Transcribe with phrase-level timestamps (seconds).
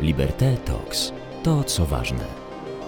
[0.00, 1.12] Liberté Talks.
[1.42, 2.24] To, co ważne.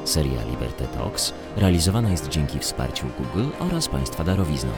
[0.05, 4.71] Seria Liberté Talks realizowana jest dzięki wsparciu Google oraz Państwa darowizną.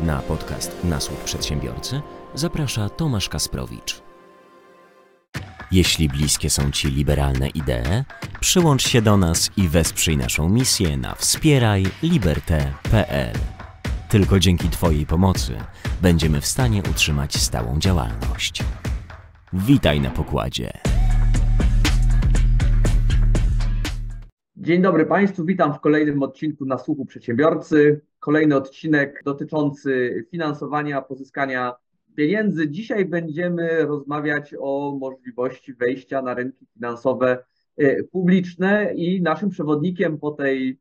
[0.00, 2.00] Na podcast Nasłuch Przedsiębiorcy
[2.34, 4.02] zaprasza Tomasz Kasprowicz.
[5.70, 8.04] Jeśli bliskie są Ci liberalne idee,
[8.40, 13.34] przyłącz się do nas i wesprzyj naszą misję na wspierajliberte.pl.
[14.08, 15.58] Tylko dzięki Twojej pomocy
[16.02, 18.62] będziemy w stanie utrzymać stałą działalność.
[19.52, 20.97] Witaj na pokładzie.
[24.68, 28.00] Dzień dobry Państwu, witam w kolejnym odcinku na słuchu przedsiębiorcy.
[28.18, 31.74] Kolejny odcinek dotyczący finansowania, pozyskania
[32.16, 32.68] pieniędzy.
[32.68, 37.44] Dzisiaj będziemy rozmawiać o możliwości wejścia na rynki finansowe
[37.76, 40.80] e, publiczne i naszym przewodnikiem po tej,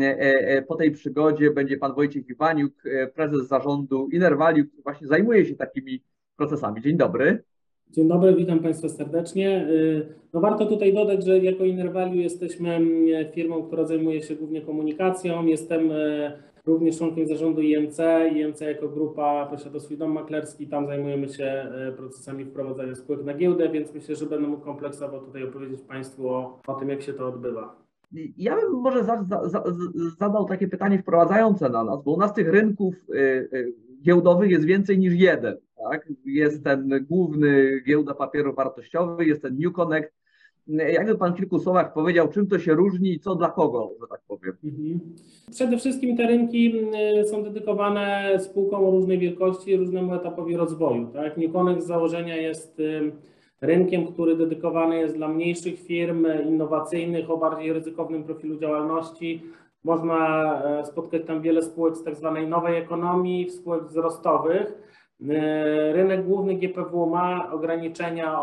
[0.00, 2.82] e, e, po tej przygodzie będzie pan Wojciech Iwaniuk,
[3.14, 6.04] prezes zarządu Innervalue, który właśnie zajmuje się takimi
[6.36, 6.82] procesami.
[6.82, 7.44] Dzień dobry.
[7.90, 9.68] Dzień dobry, witam Państwa serdecznie.
[10.32, 15.46] No warto tutaj dodać, że jako Innervalue jesteśmy mm, firmą, która zajmuje się głównie komunikacją.
[15.46, 15.90] Jestem
[16.66, 17.98] również członkiem zarządu IMC.
[18.32, 23.34] IMC jako grupa posiada swój dom maklerski, tam zajmujemy się e, procesami wprowadzania spółek na
[23.34, 27.12] giełdę, więc myślę, że będę mógł kompleksowo tutaj opowiedzieć Państwu o, o tym, jak się
[27.12, 27.76] to odbywa.
[28.36, 29.64] Ja bym może za, za, za,
[30.18, 33.18] zadał takie pytanie wprowadzające na nas, bo u nas tych rynków y,
[33.52, 35.56] y, giełdowych jest więcej niż jeden.
[35.78, 36.08] Tak?
[36.24, 40.12] Jest ten główny giełda papierów wartościowych, jest ten New Connect,
[40.68, 44.06] jakby Pan w kilku słowach powiedział, czym to się różni i co dla kogo, że
[44.06, 44.56] tak powiem?
[44.64, 45.00] Mhm.
[45.50, 46.74] Przede wszystkim te rynki
[47.20, 51.06] y, są dedykowane spółkom różnej wielkości, różnemu etapowi rozwoju.
[51.06, 51.36] Tak?
[51.36, 53.12] Newconex z założenia jest y,
[53.60, 59.42] rynkiem, który dedykowany jest dla mniejszych firm innowacyjnych o bardziej ryzykownym profilu działalności.
[59.84, 64.72] Można e, spotkać tam wiele spółek z tak zwanej nowej ekonomii, spółek wzrostowych.
[65.20, 68.38] Y, rynek główny GPW ma ograniczenia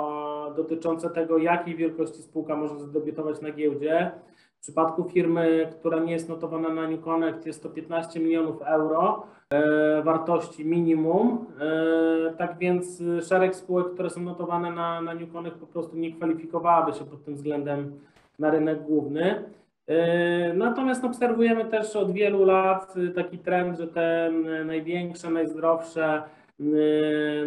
[0.55, 4.11] dotyczące tego, jakiej wielkości spółka może zadebiutować na giełdzie.
[4.57, 9.23] W przypadku firmy, która nie jest notowana na New Connect, jest to 15 milionów euro
[9.49, 11.45] e, wartości minimum.
[11.59, 16.13] E, tak więc szereg spółek, które są notowane na, na New Connect po prostu nie
[16.13, 17.99] kwalifikowałaby się pod tym względem
[18.39, 19.43] na rynek główny.
[19.87, 24.31] E, natomiast obserwujemy też od wielu lat taki trend, że te
[24.65, 26.23] największe, najzdrowsze,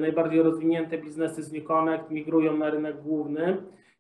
[0.01, 3.57] najbardziej rozwinięte biznesy z NewConnect migrują na rynek główny.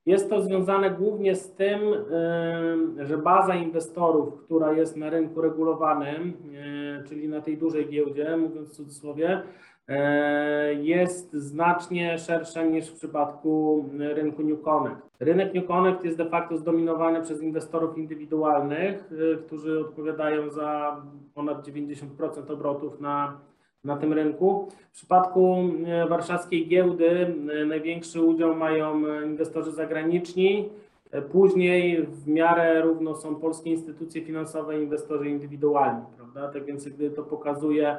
[0.06, 1.80] Jest to związane głównie z tym,
[3.00, 6.32] y, że baza inwestorów, która jest na rynku regulowanym,
[7.04, 9.42] y, czyli na tej dużej giełdzie, mówiąc w cudzysłowie,
[10.82, 15.00] jest znacznie szersza niż w przypadku rynku New Connect.
[15.20, 19.10] Rynek New Connect jest de facto zdominowany przez inwestorów indywidualnych,
[19.47, 20.97] którzy odpowiadają za
[21.34, 23.41] ponad 90% obrotów na
[23.84, 24.69] na tym rynku.
[24.93, 25.56] W przypadku
[25.87, 30.69] e, warszawskiej giełdy e, największy udział mają e, inwestorzy zagraniczni,
[31.33, 36.49] później w miarę równo są polskie instytucje finansowe i inwestorzy indywidualni, prawda?
[36.49, 37.97] Tak więc gdy to pokazuje,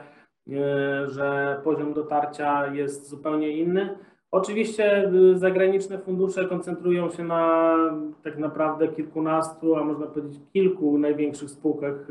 [1.05, 3.97] że poziom dotarcia jest zupełnie inny.
[4.31, 7.75] Oczywiście zagraniczne fundusze koncentrują się na
[8.23, 12.07] tak naprawdę kilkunastu, a można powiedzieć kilku największych spółkach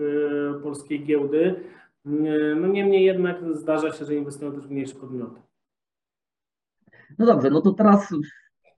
[0.63, 1.55] polskiej giełdy.
[2.57, 5.41] No niemniej jednak zdarza się, że inwestują też w mniejsze podmioty.
[7.19, 8.15] No dobrze, no to teraz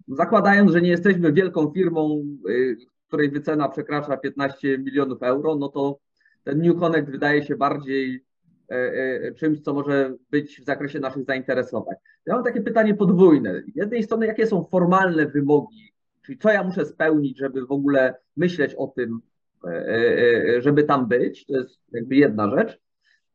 [0.08, 2.76] zakładając, że nie jesteśmy wielką firmą, y,
[3.08, 5.98] której wycena przekracza 15 milionów euro, no to
[6.44, 8.24] ten New Connect wydaje się bardziej
[8.70, 11.94] e, e, czymś, co może być w zakresie naszych zainteresowań.
[12.26, 13.62] Ja mam takie pytanie podwójne.
[13.62, 15.92] Z jednej strony, jakie są formalne wymogi,
[16.22, 19.20] czyli co ja muszę spełnić, żeby w ogóle myśleć o tym,
[19.66, 22.80] e, żeby tam być, to jest jakby jedna rzecz.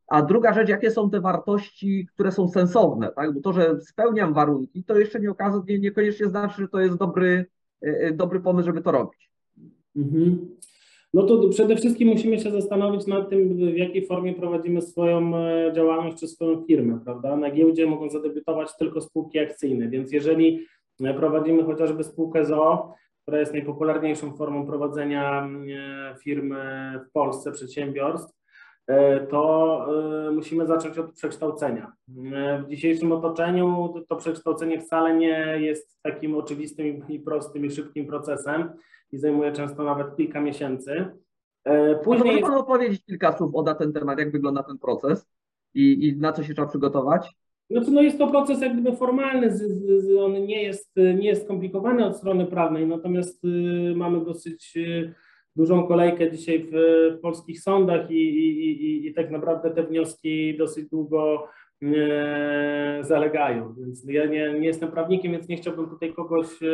[0.07, 3.33] A druga rzecz, jakie są te wartości, które są sensowne, tak?
[3.33, 7.45] Bo to, że spełniam warunki, to jeszcze nie okazuje, niekoniecznie znaczy, że to jest dobry,
[7.83, 9.29] e, e, dobry pomysł, żeby to robić.
[9.95, 10.49] Mhm.
[11.13, 15.73] No to przede wszystkim musimy się zastanowić nad tym, w jakiej formie prowadzimy swoją e,
[15.75, 17.37] działalność czy swoją firmę, prawda?
[17.37, 20.65] Na giełdzie mogą zadebiutować tylko spółki akcyjne, więc jeżeli
[21.17, 25.49] prowadzimy chociażby spółkę ZO, która jest najpopularniejszą formą prowadzenia
[26.23, 26.55] firmy
[27.09, 28.44] w Polsce, przedsiębiorstw,
[29.29, 29.85] to
[30.27, 31.93] e, musimy zacząć od przekształcenia.
[32.33, 38.07] E, w dzisiejszym otoczeniu to przekształcenie wcale nie jest takim oczywistym i prostym i szybkim
[38.07, 38.69] procesem
[39.11, 41.05] i zajmuje często nawet kilka miesięcy.
[42.03, 45.27] Później może Pan opowiedzieć kilka słów o ten temat, jak wygląda ten proces
[45.73, 47.35] i, i na co się trzeba przygotować?
[47.69, 49.61] Znaczy, no jest to proces jak gdyby formalny, z,
[50.03, 55.13] z, on nie jest, nie jest skomplikowany od strony prawnej, natomiast y, mamy dosyć y,
[55.55, 56.71] dużą kolejkę dzisiaj w,
[57.17, 61.47] w polskich sądach i, i, i, i, tak naprawdę te wnioski dosyć długo
[61.83, 63.73] e, zalegają.
[63.73, 66.65] Więc ja nie, nie jestem prawnikiem, więc nie chciałbym tutaj kogoś e,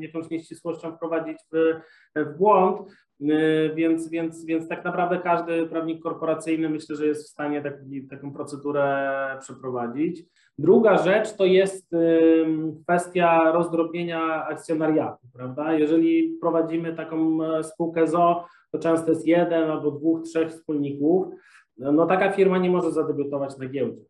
[0.00, 1.74] jakąś nieścisłością wprowadzić w,
[2.16, 2.80] w błąd.
[2.80, 8.06] E, Więc, więc, więc tak naprawdę każdy prawnik korporacyjny myślę, że jest w stanie taki,
[8.08, 10.22] taką procedurę przeprowadzić.
[10.60, 11.90] Druga rzecz to jest
[12.82, 15.72] kwestia rozdrobnienia akcjonariatu, prawda?
[15.74, 21.26] Jeżeli prowadzimy taką e, spółkę ZO, to często jest jeden albo dwóch, trzech wspólników.
[21.78, 24.02] No taka firma nie może zadebiutować na giełdzie.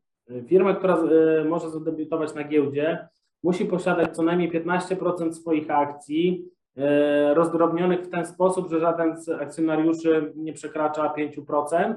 [0.47, 3.09] Firma, która e, może zadebiutować na giełdzie,
[3.43, 6.45] musi posiadać co najmniej 15% swoich akcji
[6.77, 11.95] e, rozdrobnionych w ten sposób, że żaden z akcjonariuszy nie przekracza 5%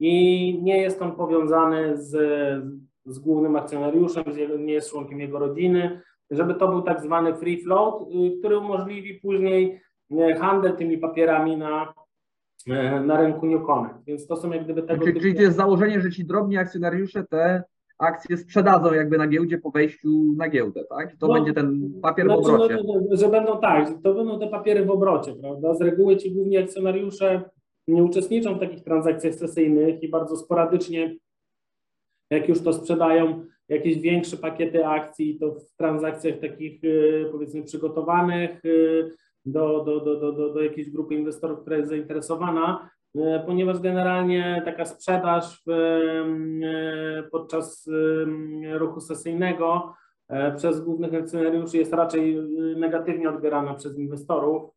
[0.00, 2.16] i nie jest on powiązany z,
[3.06, 6.00] z głównym akcjonariuszem, z jego, nie jest członkiem jego rodziny,
[6.30, 9.80] żeby to był tak zwany free float, y, który umożliwi później
[10.18, 11.94] e, handel tymi papierami na,
[12.70, 14.04] e, na rynku New Connect.
[14.06, 15.36] Więc to są jak gdyby tego Czyli, czyli typu...
[15.36, 17.62] to jest założenie, że ci drobni akcjonariusze te
[17.98, 21.14] akcje sprzedadzą jakby na giełdzie po wejściu na giełdę, tak?
[21.14, 22.76] I to No, będzie ten papier w Znaczy, no, obrocie.
[23.10, 25.74] to- że będą tak, to będą te papiery w obrocie, prawda?
[25.74, 27.42] Z reguły ci główni akcjonariusze
[27.88, 31.16] nie uczestniczą w takich transakcjach sesyjnych i bardzo sporadycznie,
[32.32, 38.64] jak już to sprzedają jakieś większe pakiety akcji, to w transakcjach takich y, powiedzmy przygotowanych
[38.64, 39.10] y,
[39.44, 44.62] do, do, do, do, do, do jakiejś grupy inwestorów, która jest zainteresowana, y, ponieważ generalnie
[44.64, 45.62] taka sprzedaż
[47.30, 47.88] podczas
[48.72, 49.94] ruchu sesyjnego
[50.56, 52.36] przez głównych akcjonariuszy jest raczej
[52.76, 54.70] negatywnie odbierana przez inwestorów,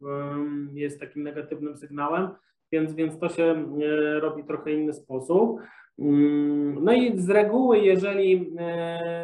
[0.74, 2.30] jest takim negatywnym sygnałem,
[2.76, 5.60] więc, więc to się y, robi trochę inny sposób.
[6.00, 8.62] Ym, No i z reguły, jeżeli y,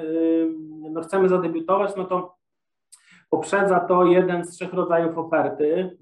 [0.07, 0.49] y,
[0.91, 2.35] no chcemy zadebiutować, no to
[3.29, 5.97] poprzedza to jeden z trzech rodzajów oferty,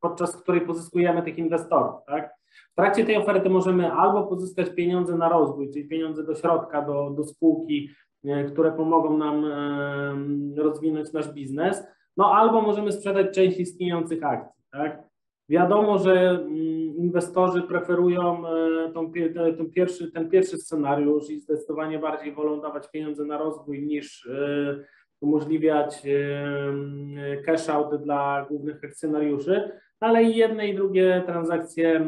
[0.00, 1.94] podczas której pozyskujemy tych inwestorów.
[2.06, 2.30] Tak?
[2.72, 7.10] W trakcie tej oferty możemy albo pozyskać pieniądze na rozwój, czyli pieniądze do środka, do,
[7.10, 7.90] do spółki,
[8.24, 11.86] e, które pomogą nam e, rozwinąć nasz biznes,
[12.16, 14.62] no albo możemy sprzedać część istniejących akcji.
[14.72, 15.05] Tak?
[15.48, 19.12] Wiadomo, że mm, inwestorzy preferują e, tą,
[19.56, 24.84] ten, pierwszy, ten pierwszy scenariusz i zdecydowanie bardziej wolą dawać pieniądze na rozwój niż e,
[25.20, 29.70] umożliwiać e, cash out dla głównych akcjonariuszy,
[30.00, 32.00] ale i jedne i drugie transakcje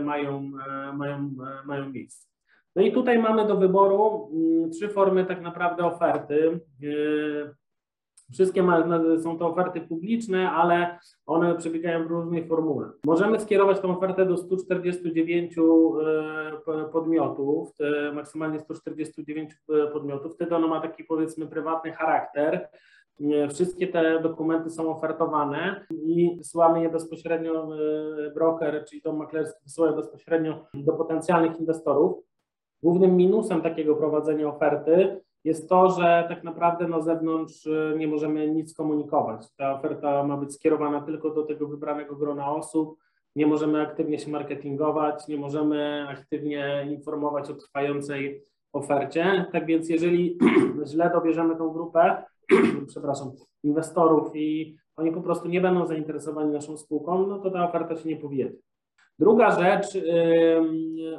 [0.00, 0.50] mają,
[0.94, 1.30] mają,
[1.66, 2.28] mają miejsce.
[2.76, 6.60] No i tutaj mamy do wyboru mm, trzy formy tak naprawdę oferty.
[8.30, 8.84] E, Wszystkie ma,
[9.22, 12.88] są to oferty publiczne, ale one przebiegają w różnej formule.
[13.06, 15.62] Możemy skierować tę ofertę do 149 e,
[16.64, 17.72] po- podmiotów,
[18.14, 19.50] maksymalnie 149
[19.92, 20.34] podmiotów.
[20.34, 22.68] Wtedy ona ma taki powiedzmy prywatny charakter.
[23.50, 27.68] Wszystkie te dokumenty są ofertowane i wysyłamy je bezpośrednio,
[28.26, 32.18] e, broker, czyli dom maklerski wysyła bezpośrednio do potencjalnych inwestorów.
[32.82, 38.48] Głównym minusem takiego prowadzenia oferty jest to, że tak naprawdę na zewnątrz e, nie możemy
[38.48, 39.54] nic komunikować.
[39.56, 42.98] Ta oferta ma być skierowana tylko do tego wybranego grona osób.
[43.36, 49.46] Nie możemy aktywnie się marketingować, nie możemy aktywnie informować o trwającej ofercie.
[49.52, 50.38] Tak więc, jeżeli
[50.90, 52.22] źle dobierzemy tą grupę,
[52.88, 53.32] przepraszam,
[53.62, 58.08] inwestorów i oni po prostu nie będą zainteresowani naszą spółką, no to ta oferta się
[58.08, 58.52] nie powiedzie.
[59.18, 59.86] Druga rzecz,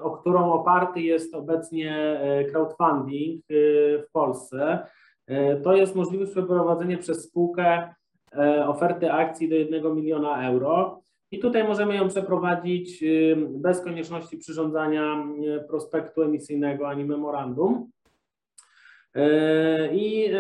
[0.02, 4.88] o którą oparty jest obecnie y, crowdfunding y, w Polsce,
[5.30, 7.94] y, to jest możliwość przeprowadzenia przez spółkę
[8.36, 11.02] y, oferty akcji do 1 miliona euro.
[11.32, 13.04] I tutaj możemy ją przeprowadzić
[13.50, 17.90] bez konieczności przyrządzania y, prospektu emisyjnego ani memorandum.
[19.18, 20.40] E, I, e,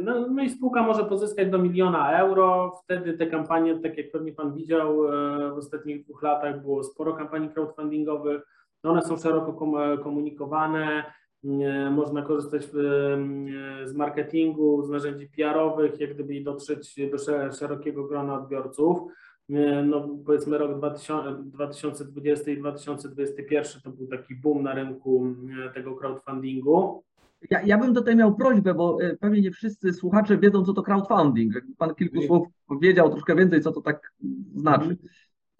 [0.00, 2.72] no, no i spółka może pozyskać do miliona euro.
[2.84, 7.12] Wtedy te kampanie, tak jak pewnie Pan widział, e, w ostatnich dwóch latach było sporo
[7.12, 8.42] kampanii crowdfundingowych.
[8.82, 11.04] One są szeroko kom- komunikowane.
[11.90, 12.64] Można korzystać
[13.84, 18.98] z marketingu, z narzędzi PR-owych, jak gdyby dotrzeć do sze- szerokiego grona odbiorców.
[19.84, 25.26] No, powiedzmy rok 2000, 2020 i 2021 to był taki boom na rynku
[25.74, 27.02] tego crowdfundingu.
[27.50, 30.82] Ja, ja bym tutaj miał prośbę, bo e, pewnie nie wszyscy słuchacze wiedzą, co to
[30.82, 31.54] crowdfunding.
[31.54, 32.28] Jakby Pan kilku Mhm.
[32.28, 34.12] słów powiedział troszkę więcej, co to tak
[34.56, 34.96] znaczy.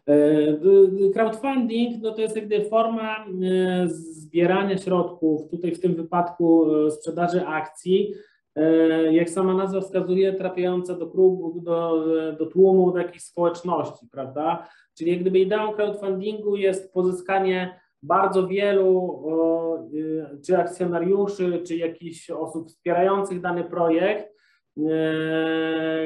[0.07, 0.15] E,
[0.53, 5.95] d- d- Crowdfunding no to jest jak gdyby forma e, zbierania środków, tutaj w tym
[5.95, 8.15] wypadku e, sprzedaży akcji,
[8.57, 12.05] e, jak sama nazwa wskazuje, trafiająca do klubu, do,
[12.39, 14.69] do tłumu, jakiejś społeczności, prawda?
[14.99, 19.23] Czyli jak gdyby ideą crowdfundingu jest pozyskanie bardzo wielu
[19.95, 24.27] y, czy akcjonariuszy, czy jakichś osób wspierających dany projekt,
[24.79, 24.83] e,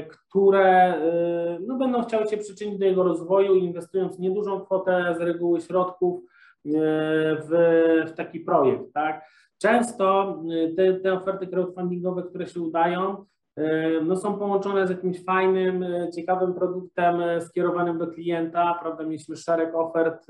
[0.02, 5.60] które e, no, będą chciały się przyczynić do jego rozwoju, inwestując niedużą kwotę z reguły
[5.60, 6.20] środków
[6.64, 7.50] w,
[8.06, 9.24] w taki projekt, tak?
[9.58, 10.38] Często
[10.76, 13.24] te, te oferty crowdfundingowe, które się udają,
[14.04, 15.84] no są połączone z jakimś fajnym,
[16.16, 19.04] ciekawym produktem skierowanym do klienta, prawda?
[19.04, 20.26] Mieliśmy szereg ofert,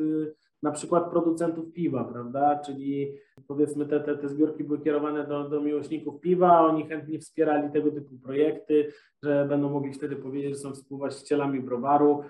[0.62, 2.60] na przykład producentów piwa, prawda?
[2.66, 3.12] Czyli
[3.46, 7.90] powiedzmy te, te, te zbiórki były kierowane do, do miłośników piwa, oni chętnie wspierali tego
[7.90, 12.22] typu projekty, że będą mogli wtedy powiedzieć, że są współwłaścicielami browaru.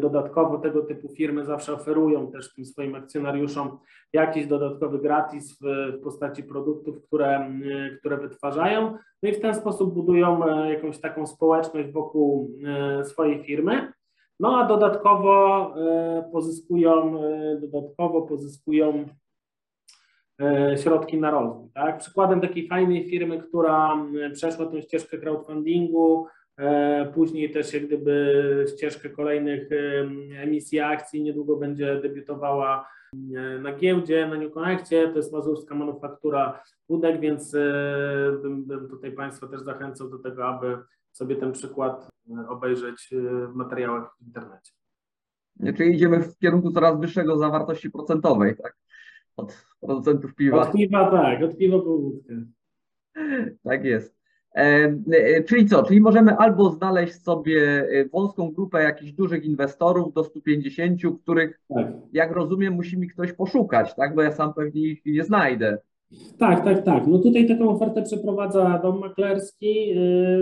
[0.00, 3.78] Dodatkowo tego typu firmy zawsze oferują też tym swoim akcjonariuszom
[4.12, 5.64] jakiś dodatkowy gratis w,
[5.98, 7.50] w postaci produktów, które,
[7.98, 8.98] które wytwarzają.
[9.22, 12.50] No i w ten sposób budują jakąś taką społeczność wokół
[13.04, 13.92] swojej firmy.
[14.42, 15.74] No a dodatkowo
[16.32, 17.20] pozyskują,
[17.60, 19.04] dodatkowo pozyskują
[20.82, 21.68] środki na rozwój.
[21.74, 21.98] Tak?
[21.98, 26.26] Przykładem takiej fajnej firmy, która przeszła tą ścieżkę crowdfundingu,
[27.14, 29.68] później też jak gdyby ścieżkę kolejnych
[30.36, 32.86] emisji akcji, niedługo będzie debiutowała
[33.60, 37.52] na giełdzie, na New Connectie, to jest mazurska manufaktura wódek, więc
[38.42, 40.78] bym, bym tutaj Państwa też zachęcał do tego, aby
[41.12, 42.10] sobie ten przykład
[42.48, 43.08] obejrzeć
[43.52, 44.72] w materiałach w internecie.
[45.76, 48.76] Czyli idziemy w kierunku coraz wyższego zawartości procentowej, tak?
[49.36, 50.60] Od producentów piwa.
[50.60, 52.34] Od piwa, tak, od piwa po wódkę.
[53.64, 54.16] Tak jest.
[54.54, 55.82] E, czyli co?
[55.82, 61.86] Czyli możemy albo znaleźć sobie wąską grupę jakichś dużych inwestorów do 150, których, tak.
[62.12, 64.14] jak rozumiem, musi mi ktoś poszukać, tak?
[64.14, 65.78] Bo ja sam pewnie ich nie znajdę.
[66.38, 67.06] Tak, tak, tak.
[67.06, 69.94] No tutaj taką ofertę przeprowadza dom maklerski.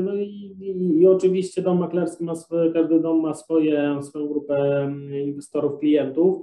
[0.02, 4.88] No i, i, i oczywiście dom maklerski ma swoje, każdy dom ma swoje, swoją grupę
[5.24, 6.36] inwestorów, klientów.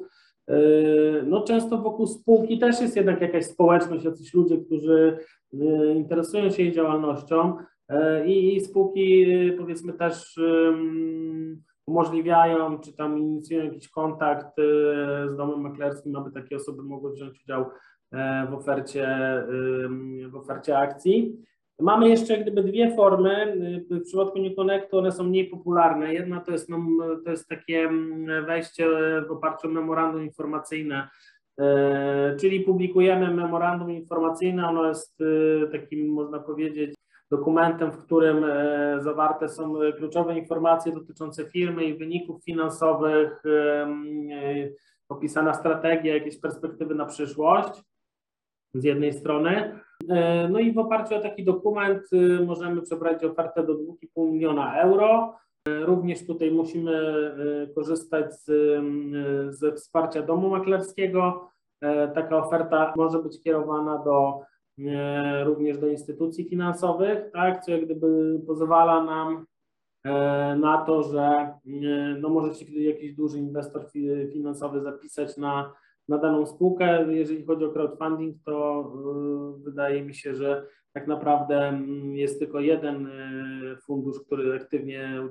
[1.25, 5.17] No często wokół spółki też jest jednak jakaś społeczność, jacyś ludzie, którzy
[5.95, 7.53] interesują się jej działalnością
[8.25, 9.25] i, i spółki
[9.57, 10.39] powiedzmy też
[11.87, 14.55] umożliwiają, czy tam inicjują jakiś kontakt
[15.27, 17.65] z domem maklerskim, aby takie osoby mogły wziąć udział
[18.49, 19.07] w ofercie,
[20.27, 21.37] w ofercie akcji.
[21.79, 23.55] Mamy jeszcze gdyby dwie formy.
[23.91, 26.13] W przypadku New Connectu one są mniej popularne.
[26.13, 26.69] Jedna to jest,
[27.25, 27.89] to jest takie
[28.45, 28.87] wejście
[29.27, 31.07] w oparciu o memorandum informacyjne,
[32.39, 34.69] czyli publikujemy memorandum informacyjne.
[34.69, 35.17] Ono jest
[35.71, 36.95] takim, można powiedzieć,
[37.31, 38.45] dokumentem, w którym
[38.97, 43.43] zawarte są kluczowe informacje dotyczące firmy i wyników finansowych,
[45.09, 47.83] opisana strategia, jakieś perspektywy na przyszłość
[48.77, 49.79] z jednej strony.
[50.49, 52.03] No i w oparciu o taki dokument
[52.45, 55.35] możemy przebrać ofertę do 2,5 miliona euro.
[55.81, 56.91] Również tutaj musimy
[57.75, 58.45] korzystać z,
[59.55, 61.49] ze wsparcia domu maklerskiego.
[62.15, 64.39] Taka oferta może być kierowana do,
[65.43, 69.45] również do instytucji finansowych, tak, co jak gdyby pozwala nam
[70.59, 71.53] na to, że
[72.19, 73.85] no może się jakiś duży inwestor
[74.33, 75.73] finansowy zapisać na
[76.07, 77.13] na daną spółkę.
[77.13, 78.85] Jeżeli chodzi o crowdfunding, to
[79.59, 85.21] y, wydaje mi się, że tak naprawdę mm, jest tylko jeden y, fundusz, który aktywnie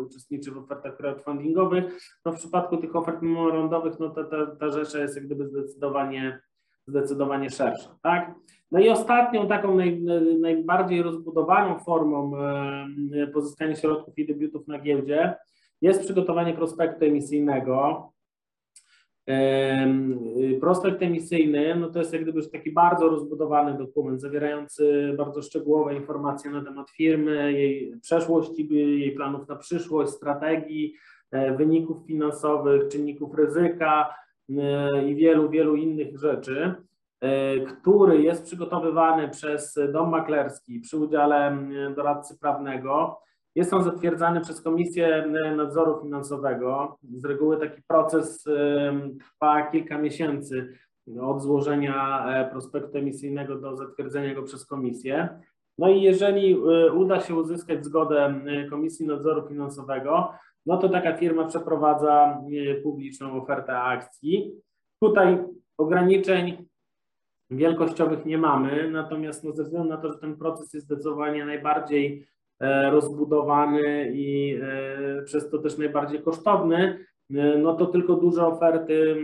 [0.00, 1.98] uczestniczy w ofertach crowdfundingowych.
[2.24, 6.40] No w przypadku tych ofert memorandowych, no ta, ta, ta rzesza jest jak gdyby zdecydowanie,
[6.86, 8.34] zdecydowanie szersza, tak?
[8.70, 10.02] No i ostatnią taką naj,
[10.40, 12.32] najbardziej rozbudowaną formą
[13.12, 15.34] y, pozyskania środków i debiutów na giełdzie
[15.82, 18.11] jest przygotowanie prospektu emisyjnego.
[20.60, 25.94] Prospekt emisyjny no to jest jak gdyby już taki bardzo rozbudowany dokument, zawierający bardzo szczegółowe
[25.94, 30.94] informacje na temat firmy, jej przeszłości, jej planów na przyszłość, strategii,
[31.30, 34.14] e, wyników finansowych, czynników ryzyka
[35.06, 36.74] i wielu, wielu innych rzeczy,
[37.20, 41.58] e, który jest przygotowywany przez dom maklerski przy udziale
[41.96, 43.20] doradcy prawnego
[43.54, 46.98] jest on zatwierdzany przez Komisję Nadzoru Finansowego.
[47.16, 48.44] Z reguły taki proces
[49.18, 50.78] trwa kilka miesięcy
[51.20, 55.28] od złożenia e, prospektu emisyjnego do zatwierdzenia go przez Komisję.
[55.78, 58.34] No i jeżeli e, uda się uzyskać zgodę
[58.70, 60.32] Komisji Nadzoru Finansowego,
[60.66, 62.38] no to taka firma przeprowadza
[62.82, 64.52] publiczną ofertę akcji.
[65.00, 65.38] Tutaj
[65.78, 66.68] ograniczeń
[67.50, 72.26] wielkościowych nie mamy, natomiast no ze względu na to, że ten proces jest zdecydowanie najbardziej
[72.26, 72.41] E,
[72.90, 79.16] rozbudowany i e, przez to też najbardziej kosztowny, e, no to tylko duże oferty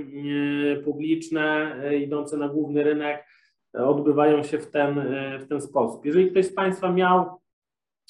[0.84, 3.24] publiczne idące na główny rynek
[3.72, 4.94] odbywają się w ten,
[5.40, 6.04] w ten sposób.
[6.04, 7.26] Jeżeli ktoś z Państwa miał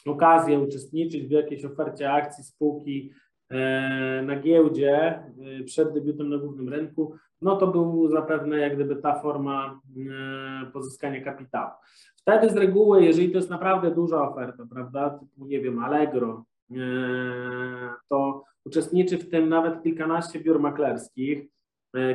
[0.06, 3.12] okazję uczestniczyć w jakiejś ofercie akcji spółki
[4.22, 5.22] na giełdzie
[5.64, 9.80] przed debiutem na głównym rynku, no to był zapewne jak gdyby ta forma
[10.72, 11.70] pozyskania kapitału.
[12.28, 16.44] Wtedy z reguły, jeżeli to jest naprawdę duża oferta, prawda, typu, nie wiem, Allegro,
[18.08, 21.46] to uczestniczy w tym nawet kilkanaście biur maklerskich.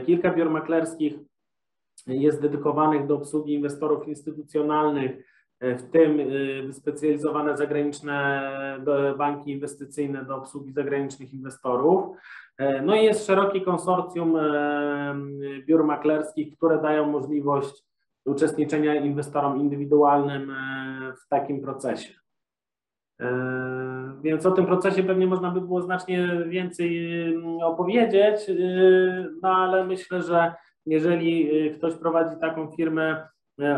[0.06, 1.14] Kilka biur maklerskich
[2.08, 5.12] jest dedykowanych do obsługi inwestorów instytucjonalnych,
[5.62, 6.18] w tym
[6.68, 8.42] wyspecjalizowane zagraniczne
[9.18, 12.18] banki inwestycyjne do obsługi zagranicznych inwestorów.
[12.84, 14.38] No i jest szerokie konsorcjum
[15.68, 17.84] biur maklerskich, które dają możliwość
[18.26, 20.56] uczestniczenia inwestorom indywidualnym
[21.26, 22.14] w takim procesie.
[24.22, 27.18] Więc o tym procesie pewnie można by było znacznie więcej
[27.64, 28.52] opowiedzieć,
[29.42, 30.54] no ale myślę, że
[30.86, 33.28] jeżeli ktoś prowadzi taką firmę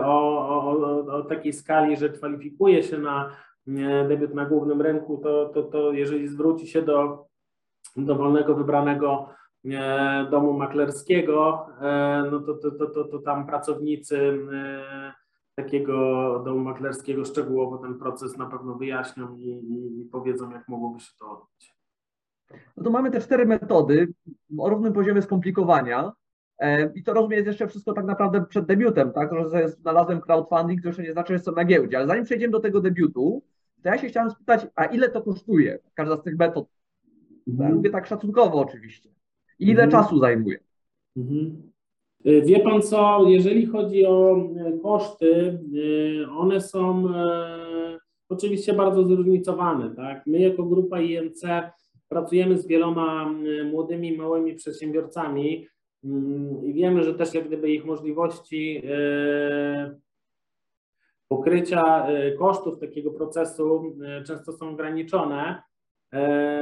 [0.04, 3.32] o, o, o takiej skali, że kwalifikuje się na
[4.08, 7.26] debiut na głównym rynku, to, to, to jeżeli zwróci się do
[7.98, 9.30] dowolnego wybranego
[10.32, 11.68] domu maklerskiego,
[12.32, 14.40] no to, to, to, to, to tam pracownicy
[15.56, 15.94] takiego
[16.46, 21.12] domu maklerskiego szczegółowo ten proces na pewno wyjaśnią i, i, i powiedzą, jak mogłoby się
[21.20, 21.76] to odbyć.
[22.78, 24.14] No to mamy te cztery metody
[24.58, 26.12] o równym poziomie skomplikowania.
[26.96, 29.30] I to rozumiem jest jeszcze wszystko tak naprawdę przed debiutem, tak?
[29.52, 31.98] Że znalazłem crowdfunding, to jeszcze nie znaczy, że jestem na giełdzie.
[31.98, 33.44] Ale zanim przejdziemy do tego debiutu,
[33.84, 35.80] to ja się chciałem spytać, a ile to kosztuje?
[35.94, 36.68] Każda z tych metod.
[37.48, 37.70] Mhm.
[37.70, 39.10] Ja mówię tak szacunkowo oczywiście.
[39.60, 39.92] I ile mhm.
[39.92, 40.60] czasu zajmuje?
[41.18, 41.72] Mhm.
[42.26, 44.50] Wie pan co, jeżeli chodzi o
[44.84, 45.60] koszty,
[46.38, 47.08] one są
[48.30, 49.96] oczywiście bardzo zróżnicowane.
[49.96, 50.28] Tak?
[50.28, 51.44] My jako grupa IMC
[52.10, 53.34] pracujemy z wieloma
[53.72, 55.68] młodymi, małymi przedsiębiorcami
[56.64, 58.82] i wiemy, że też jak gdyby ich możliwości
[61.28, 62.08] pokrycia
[62.40, 63.96] kosztów takiego procesu
[64.28, 65.62] często są ograniczone.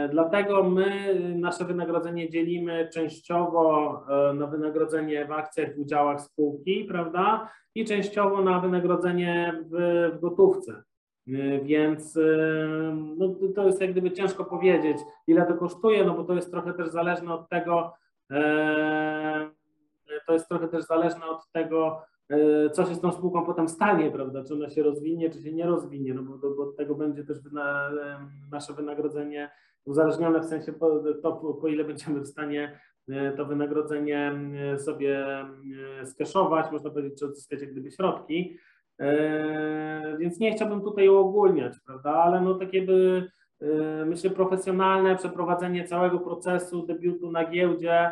[0.09, 7.49] Dlatego my nasze wynagrodzenie dzielimy częściowo na wynagrodzenie w akcjach, w udziałach spółki, prawda?
[7.75, 10.83] I częściowo na wynagrodzenie w, w gotówce.
[11.63, 12.19] Więc
[13.17, 16.73] no, to jest jak gdyby ciężko powiedzieć, ile to kosztuje, no bo to jest trochę
[16.73, 17.93] też zależne od tego,
[20.27, 22.01] to jest trochę też zależne od tego,
[22.73, 24.43] co się z tą spółką potem stanie, prawda?
[24.43, 27.39] Czy ona się rozwinie, czy się nie rozwinie, no bo, bo od tego będzie też
[27.39, 27.91] wyna,
[28.51, 29.51] nasze wynagrodzenie
[29.85, 32.79] uzależnione w sensie po, to, po ile będziemy w stanie
[33.37, 34.33] to wynagrodzenie
[34.77, 35.25] sobie
[36.05, 38.57] skeszować, można powiedzieć, czy odzyskać jak gdyby środki.
[40.19, 42.11] Więc nie chciałbym tutaj uogólniać, prawda?
[42.11, 43.31] Ale no takie by
[44.05, 48.11] myślę profesjonalne przeprowadzenie całego procesu debiutu na giełdzie,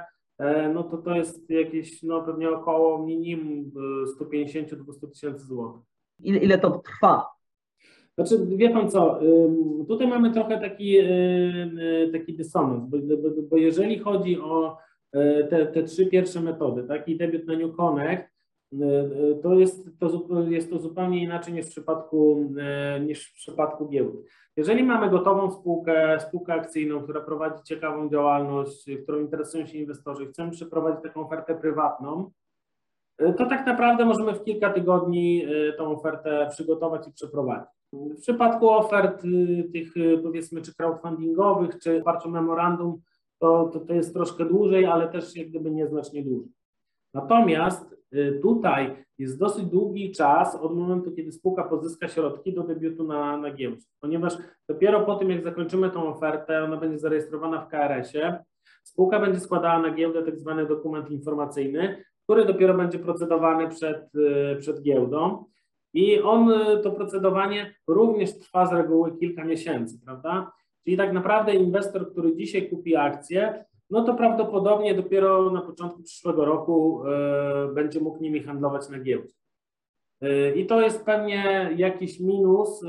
[0.73, 3.71] no to to jest jakieś no pewnie około minimum
[4.19, 5.81] 150-200 tysięcy złotych.
[6.19, 7.27] Ile, ile to trwa?
[8.15, 9.19] Znaczy, wie pan co,
[9.87, 10.97] tutaj mamy trochę taki,
[12.13, 14.77] taki dysonans, bo, bo, bo jeżeli chodzi o
[15.49, 18.23] te, te trzy pierwsze metody, taki debiut na New Connect,
[19.43, 20.09] to jest to,
[20.49, 22.51] jest to zupełnie inaczej niż w przypadku,
[23.05, 24.17] niż w przypadku giełdy.
[24.57, 30.51] Jeżeli mamy gotową spółkę, spółkę akcyjną, która prowadzi ciekawą działalność, którą interesują się inwestorzy, chcemy
[30.51, 32.31] przeprowadzić taką ofertę prywatną,
[33.37, 35.45] to tak naprawdę możemy w kilka tygodni
[35.77, 37.69] tą ofertę przygotować i przeprowadzić.
[37.93, 39.21] W przypadku ofert
[39.73, 43.01] tych powiedzmy czy crowdfundingowych, czy oparciu memorandum,
[43.39, 46.51] to, to, to jest troszkę dłużej, ale też jak gdyby nieznacznie dłużej.
[47.13, 47.95] Natomiast
[48.41, 53.53] tutaj jest dosyć długi czas od momentu, kiedy spółka pozyska środki do debiutu na, na
[53.53, 54.37] giełdzie, ponieważ
[54.69, 58.43] dopiero po tym, jak zakończymy tą ofertę, ona będzie zarejestrowana w KRS-ie,
[58.83, 64.11] spółka będzie składała na giełdę tak zwany dokument informacyjny, który dopiero będzie procedowany przed,
[64.59, 65.45] przed giełdą
[65.93, 70.51] i on, to procedowanie również trwa z reguły kilka miesięcy, prawda?
[70.83, 76.45] Czyli tak naprawdę inwestor, który dzisiaj kupi akcję, no to prawdopodobnie dopiero na początku przyszłego
[76.45, 77.03] roku
[77.69, 79.33] y, będzie mógł nimi handlować na giełdzie.
[80.23, 82.87] Y, I to jest pewnie jakiś minus, y,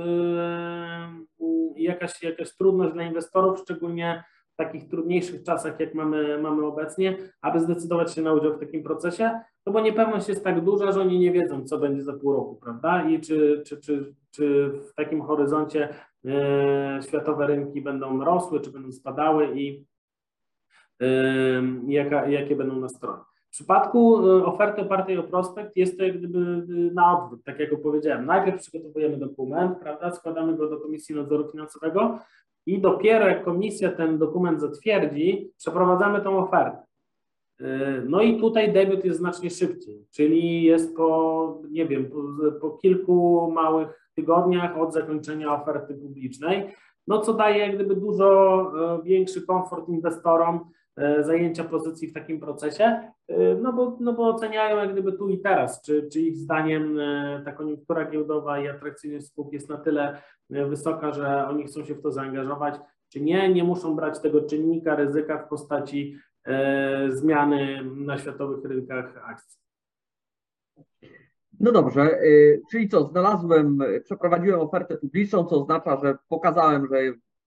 [1.77, 7.61] jakaś, jakaś trudność dla inwestorów, szczególnie w takich trudniejszych czasach, jak mamy, mamy obecnie, aby
[7.61, 9.31] zdecydować się na udział w takim procesie,
[9.67, 12.57] no bo niepewność jest tak duża, że oni nie wiedzą, co będzie za pół roku,
[12.57, 13.09] prawda?
[13.09, 15.89] I czy, czy, czy, czy w takim horyzoncie
[17.07, 19.85] światowe rynki będą rosły, czy będą spadały i
[21.87, 23.19] jaka, jakie będą nastroje.
[23.47, 28.27] W przypadku oferty opartej o prospekt jest to jak gdyby na odwrót, tak jak powiedziałem.
[28.27, 32.19] Najpierw przygotowujemy dokument, prawda, składamy go do Komisji Nadzoru Finansowego
[32.67, 36.83] i dopiero jak komisja ten dokument zatwierdzi, przeprowadzamy tą ofertę.
[38.09, 42.11] No i tutaj debiut jest znacznie szybciej, czyli jest po, nie wiem,
[42.61, 46.75] po kilku małych tygodniach od zakończenia oferty publicznej,
[47.07, 48.73] no co daje jak gdyby dużo
[49.05, 50.61] większy komfort inwestorom,
[51.21, 53.13] zajęcia pozycji w takim procesie,
[53.63, 56.99] no bo, no bo oceniają jak gdyby tu i teraz, czy, czy ich zdaniem
[57.45, 62.03] ta koniunktura giełdowa i atrakcyjność spółki jest na tyle wysoka, że oni chcą się w
[62.03, 62.75] to zaangażować,
[63.09, 66.17] czy nie, nie muszą brać tego czynnika ryzyka w postaci
[67.09, 69.63] zmiany na światowych rynkach akcji.
[71.61, 72.19] No dobrze,
[72.71, 76.99] czyli co, znalazłem, przeprowadziłem ofertę publiczną, co oznacza, że pokazałem, że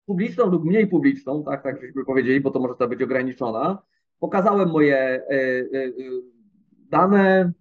[0.09, 3.83] publiczną lub mniej publiczną, tak, tak żeśmy powiedzieli, bo to może być ograniczona.
[4.19, 5.35] Pokazałem moje y,
[5.75, 5.93] y,
[6.91, 7.53] dane,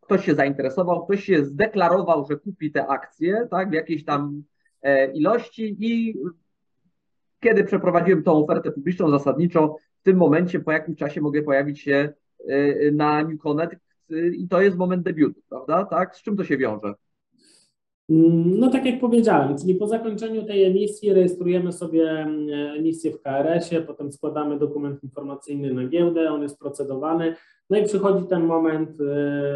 [0.00, 4.42] ktoś się zainteresował, ktoś się zdeklarował, że kupi te akcje, tak, w jakiejś tam
[4.82, 6.14] e, ilości i
[7.40, 12.12] kiedy przeprowadziłem tą ofertę publiczną zasadniczo, w tym momencie po jakimś czasie mogę pojawić się
[12.92, 13.76] na New Connect,
[14.32, 15.84] i to jest moment debiutu, prawda?
[15.84, 16.16] Tak?
[16.16, 16.94] Z czym to się wiąże?
[18.12, 23.82] No tak jak powiedziałem, czyli po zakończeniu tej emisji rejestrujemy sobie mm, emisję w KRS-ie,
[23.82, 27.34] potem składamy dokument informacyjny na giełdę, on jest procedowany,
[27.70, 28.90] no i przychodzi ten moment,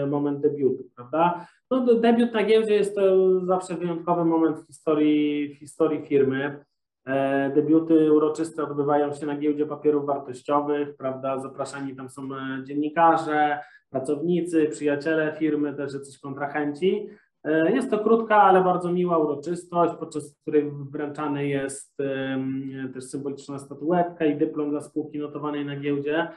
[0.02, 1.46] y, moment debiutu, prawda?
[1.70, 6.64] No debiut na giełdzie jest to zawsze wyjątkowy moment w historii, w historii firmy.
[7.06, 11.38] E, debiuty uroczyste odbywają się na giełdzie papierów wartościowych, prawda?
[11.38, 13.58] Zapraszani tam są e, dziennikarze,
[13.90, 17.08] pracownicy, przyjaciele firmy, też jacyś kontrahenci.
[17.44, 21.96] E, jest to krótka, ale bardzo miła uroczystość, podczas której wręczany jest
[22.94, 26.28] też symboliczna statuetka i dyplom dla spółki notowanej na giełdzie.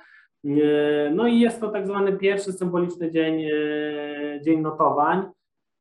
[1.16, 3.44] No i jest to tak zwany pierwszy symboliczny dzień,
[4.44, 5.26] dzień notowań.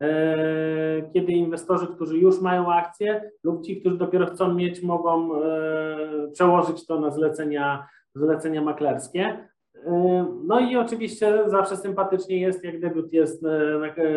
[0.03, 6.31] E, kiedy inwestorzy, którzy już mają akcje lub ci, którzy dopiero chcą mieć, mogą e,
[6.33, 9.49] przełożyć to na zlecenia, zlecenia maklerskie.
[9.87, 13.45] E, no i oczywiście zawsze sympatycznie jest, jak debiut jest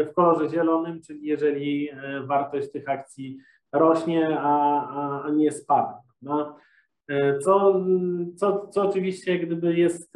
[0.10, 1.90] w kolorze zielonym, czyli jeżeli
[2.24, 3.38] wartość tych akcji
[3.72, 6.02] rośnie, a, a nie spada.
[6.22, 6.56] No.
[7.42, 7.86] Co,
[8.36, 10.14] co, co oczywiście gdyby jest,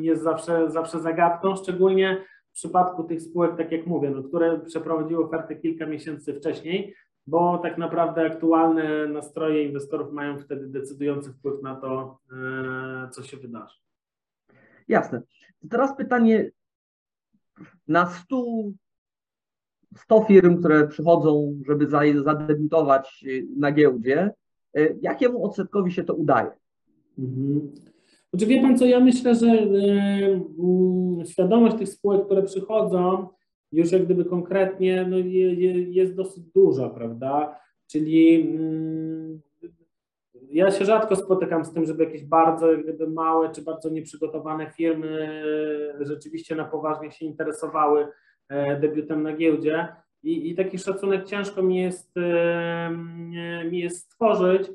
[0.00, 5.24] jest zawsze, zawsze zagadką, szczególnie w przypadku tych spółek, tak jak mówię, no, które przeprowadziły
[5.24, 6.94] ofertę kilka miesięcy wcześniej,
[7.26, 13.36] bo tak naprawdę aktualne nastroje inwestorów mają wtedy decydujący wpływ na to, e, co się
[13.36, 13.76] wydarzy.
[14.88, 15.22] Jasne.
[15.70, 16.50] Teraz pytanie
[17.88, 18.44] na 100,
[19.96, 21.88] 100 firm, które przychodzą, żeby
[22.24, 23.24] zadebiutować
[23.56, 24.30] na giełdzie,
[24.74, 26.50] e, jakiemu odsetkowi się to udaje?
[27.18, 27.72] Mhm.
[28.30, 30.40] Znaczy wie Pan co, ja myślę, że y,
[31.26, 33.28] świadomość tych spółek, które przychodzą,
[33.72, 37.60] już jak gdyby konkretnie no, je, je, jest dosyć duża, prawda?
[37.86, 39.40] Czyli y,
[40.52, 45.42] ja się rzadko spotykam z tym, żeby jakieś bardzo gdyby małe czy bardzo nieprzygotowane firmy
[46.00, 48.08] y, rzeczywiście na poważnie się interesowały
[48.48, 49.88] e, debiutem na giełdzie.
[50.22, 52.14] I, i taki szacunek ciężko mi jest,
[53.70, 54.70] mi jest stworzyć,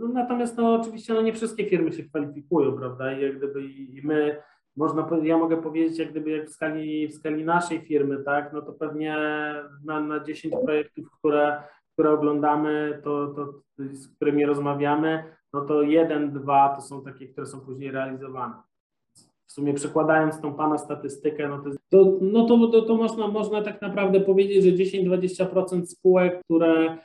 [0.00, 3.12] no, natomiast no, oczywiście no, nie wszystkie firmy się kwalifikują, prawda?
[3.12, 4.36] I jak gdyby i my,
[4.76, 8.62] można, ja mogę powiedzieć, jak gdyby jak w skali, w skali naszej firmy, tak, no
[8.62, 9.16] to pewnie
[9.84, 11.62] na, na 10 projektów, które,
[12.02, 17.46] które oglądamy, to, to, z którymi rozmawiamy, no to jeden, dwa to są takie, które
[17.46, 18.54] są później realizowane.
[19.46, 23.62] W sumie przekładając tą Pana statystykę, no to, to, no to, to, to można, można
[23.62, 26.98] tak naprawdę powiedzieć, że 10-20% spółek, które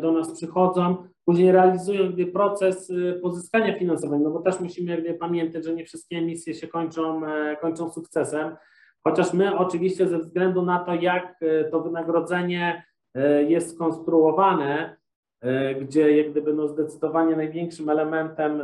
[0.00, 5.64] do nas przychodzą, później realizują proces y, pozyskania finansowego, no bo też musimy jakby pamiętać,
[5.64, 8.56] że nie wszystkie emisje się kończą, e, kończą sukcesem,
[9.04, 12.86] chociaż my oczywiście ze względu na to, jak e, to wynagrodzenie
[13.48, 14.96] jest skonstruowane,
[15.80, 18.62] gdzie jak gdyby no zdecydowanie największym elementem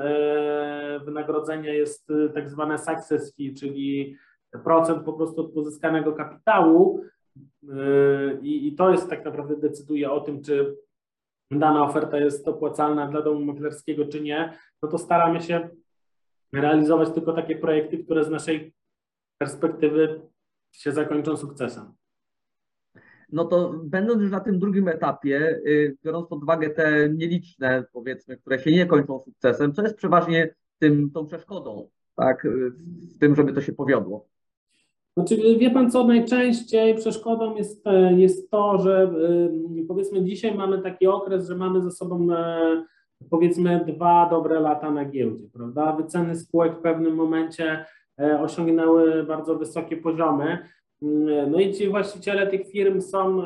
[1.05, 4.17] wynagrodzenia jest tak zwane success fee, czyli
[4.65, 7.05] procent po prostu od pozyskanego kapitału,
[8.43, 10.77] I, I to jest tak naprawdę decyduje o tym, czy
[11.51, 15.69] dana oferta jest opłacalna dla domu maklerskiego, czy nie, no to staramy się
[16.53, 18.75] realizować tylko takie projekty, które z naszej
[19.39, 20.21] perspektywy
[20.73, 21.95] się zakończą sukcesem.
[23.33, 28.37] No to będąc już na tym drugim etapie, yy, biorąc pod uwagę te nieliczne, powiedzmy,
[28.37, 32.47] które się nie kończą sukcesem, co jest przeważnie tym, tą przeszkodą, tak,
[33.15, 34.33] w tym, żeby to się powiodło?
[35.17, 39.13] Znaczy, wie Pan co, najczęściej przeszkodą jest, e, jest to, że
[39.83, 42.85] e, powiedzmy dzisiaj mamy taki okres, że mamy ze sobą e,
[43.31, 45.93] powiedzmy dwa dobre lata na giełdzie, prawda?
[45.93, 47.85] Wyceny spółek w pewnym momencie
[48.41, 50.59] osiągnęły bardzo wysokie poziomy.
[51.51, 53.43] No i ci właściciele tych firm są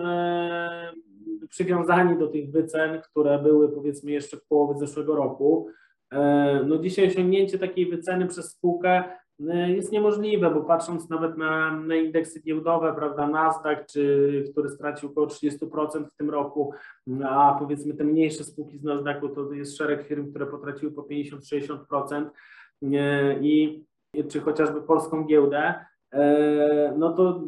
[1.49, 5.69] przywiązani do tych wycen, które były powiedzmy jeszcze w połowie zeszłego roku.
[6.67, 9.05] No dzisiaj osiągnięcie takiej wyceny przez spółkę
[9.41, 15.11] E, jest niemożliwe, bo patrząc nawet na, na indeksy giełdowe, prawda, Nasdaq, czy, który stracił
[15.11, 16.73] około 30% w tym roku,
[17.25, 22.27] a powiedzmy te mniejsze spółki z Nasdaqu, to jest szereg firm, które potraciły po 50-60%
[22.83, 23.85] e, i
[24.29, 25.87] czy chociażby polską giełdę, e,
[26.99, 27.43] no to,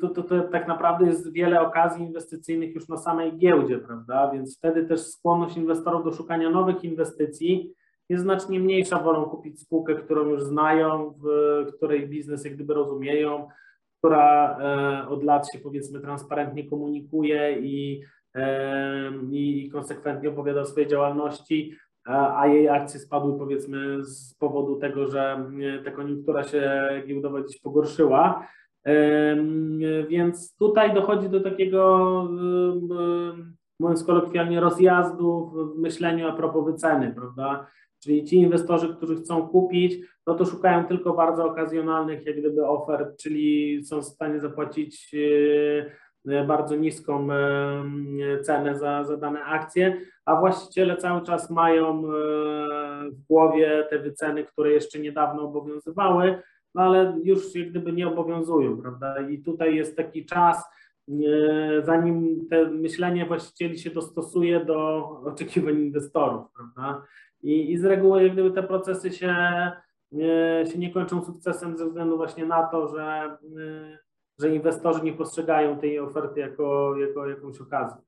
[0.00, 4.30] to, to, to, tak naprawdę jest wiele okazji inwestycyjnych już na samej giełdzie, prawda?
[4.30, 7.74] Więc wtedy też skłonność inwestorów do szukania nowych inwestycji
[8.08, 13.48] jest znacznie mniejsza, wolą kupić spółkę, którą już znają, w której biznes jak gdyby rozumieją,
[13.98, 18.02] która e, od lat się powiedzmy transparentnie komunikuje i,
[18.34, 25.10] e, i konsekwentnie opowiada o swojej działalności, a jej akcje spadły powiedzmy z powodu tego,
[25.10, 25.50] że
[25.84, 28.46] ta koniunktura się giełdowa gdzieś pogorszyła.
[30.08, 32.28] Więc tutaj dochodzi do takiego,
[33.80, 37.66] mówiąc kolokwialnie, rozjazdu w myśleniu a propos wyceny, prawda?
[38.02, 39.94] Czyli ci inwestorzy, którzy chcą kupić,
[40.26, 45.90] no to szukają tylko bardzo okazjonalnych jak gdyby ofert, czyli są w stanie zapłacić e,
[46.24, 52.00] bardzo niską e, cenę za, za dane akcje, a właściciele cały czas mają e,
[53.10, 56.42] w głowie te wyceny, które jeszcze niedawno obowiązywały,
[56.74, 59.28] no ale już jak gdyby nie obowiązują, prawda?
[59.28, 60.64] I tutaj jest taki czas,
[61.82, 67.02] zanim te myślenie właścicieli się dostosuje do oczekiwań inwestorów, prawda?
[67.42, 69.36] I, i z reguły jak gdyby te procesy się,
[70.72, 73.36] się nie kończą sukcesem ze względu właśnie na to, że,
[74.40, 78.02] że inwestorzy nie postrzegają tej oferty jako, jako jakąś okazję.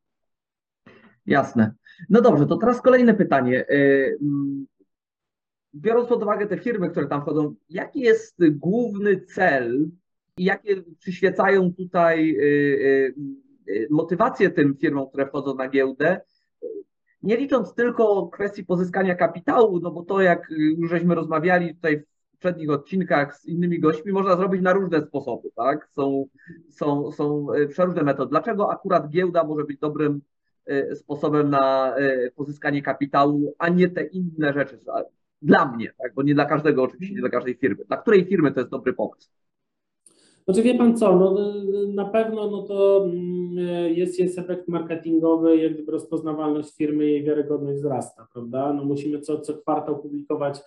[1.26, 1.72] Jasne.
[2.10, 3.66] No dobrze, to teraz kolejne pytanie.
[3.70, 4.66] Y, mm,
[5.74, 9.90] biorąc pod uwagę te firmy, które tam wchodzą, jaki jest główny cel
[10.36, 13.14] i jakie przyświecają tutaj y,
[13.68, 16.20] y, motywacje tym firmom, które wchodzą na giełdę,
[17.22, 22.02] nie licząc tylko kwestii pozyskania kapitału, no bo to jak już żeśmy rozmawiali tutaj
[22.42, 25.88] poprzednich odcinkach z innymi gośćmi, można zrobić na różne sposoby, tak?
[25.92, 26.26] Są,
[26.70, 28.30] są, są przeróżne metody.
[28.30, 30.20] Dlaczego akurat giełda może być dobrym
[30.94, 31.94] sposobem na
[32.36, 34.78] pozyskanie kapitału, a nie te inne rzeczy?
[35.42, 36.14] Dla mnie, tak?
[36.14, 37.84] bo nie dla każdego oczywiście, nie dla każdej firmy.
[37.84, 39.30] Dla której firmy to jest dobry pomysł?
[40.44, 41.54] Znaczy wie pan co, no,
[41.94, 43.56] na pewno no to mm,
[43.94, 48.72] jest, jest efekt marketingowy, jak gdyby rozpoznawalność firmy, jej wiarygodność wzrasta, prawda?
[48.72, 50.62] No musimy co, co kwartał publikować e,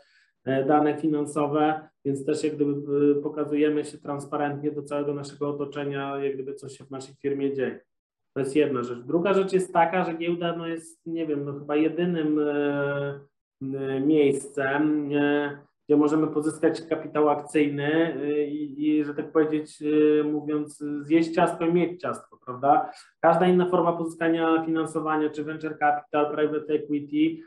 [0.46, 6.34] dane finansowe, więc też jak gdyby e, pokazujemy się transparentnie do całego naszego otoczenia, jak
[6.34, 7.80] gdyby coś się w naszej firmie dzieje.
[8.34, 9.00] To jest jedna rzecz.
[9.00, 13.20] Druga rzecz jest taka, że giełda no jest, nie wiem, no chyba jedynym e,
[14.02, 15.10] miejscem,
[15.88, 18.18] gdzie możemy pozyskać kapitał akcyjny
[18.50, 19.84] i, i, że tak powiedzieć,
[20.32, 22.92] mówiąc, zjeść ciastko i mieć ciastko, prawda?
[23.22, 27.44] Każda inna forma pozyskania finansowania, czy venture capital, private equity,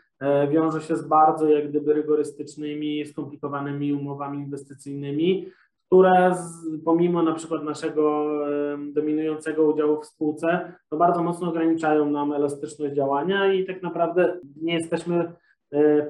[0.50, 5.46] wiąże się z bardzo jak gdyby rygorystycznymi, skomplikowanymi umowami inwestycyjnymi,
[5.87, 8.35] które z, pomimo na przykład naszego
[8.92, 14.74] dominującego udziału w spółce, to bardzo mocno ograniczają nam elastyczność działania i tak naprawdę nie
[14.74, 15.33] jesteśmy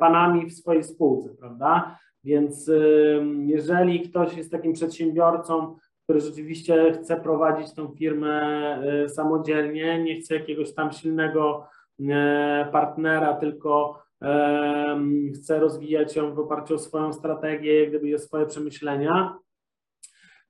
[0.01, 1.99] panami w swojej spółce, prawda?
[2.25, 2.71] Więc
[3.47, 5.77] jeżeli ktoś jest takim przedsiębiorcą,
[6.09, 11.67] który rzeczywiście chce prowadzić tą firmę y, samodzielnie, nie chce jakiegoś tam silnego
[12.73, 14.03] partnera, tylko
[15.35, 19.39] chce rozwijać ją w oparciu o swoją strategię, gdyby jest swoje przemyślenia,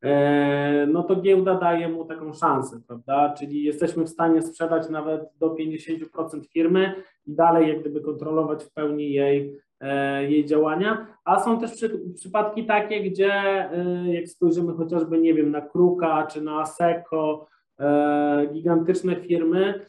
[0.02, 3.34] e, no to giełda daje mu taką szansę, prawda?
[3.38, 6.94] Czyli jesteśmy w stanie sprzedać nawet do 50% firmy
[7.26, 12.00] i dalej jak gdyby kontrolować w pełni jej E, jej działania, a są też przy,
[12.14, 17.46] przypadki takie, gdzie e, jak spojrzymy chociażby, nie wiem, na Kruka czy na Aseko,
[17.80, 19.86] e, gigantyczne firmy,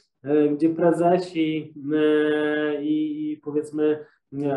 [0.51, 1.73] gdzie prezesi
[2.81, 4.05] i, i powiedzmy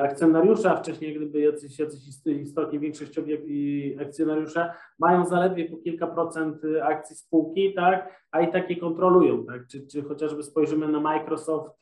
[0.03, 7.17] akcjonariusze, a wcześniej gdyby jacyś, jacyś istotnie większościowi akcjonariusze mają zaledwie po kilka procent akcji
[7.17, 11.81] spółki, tak, a i takie kontrolują, tak, czy, czy chociażby spojrzymy na Microsoft,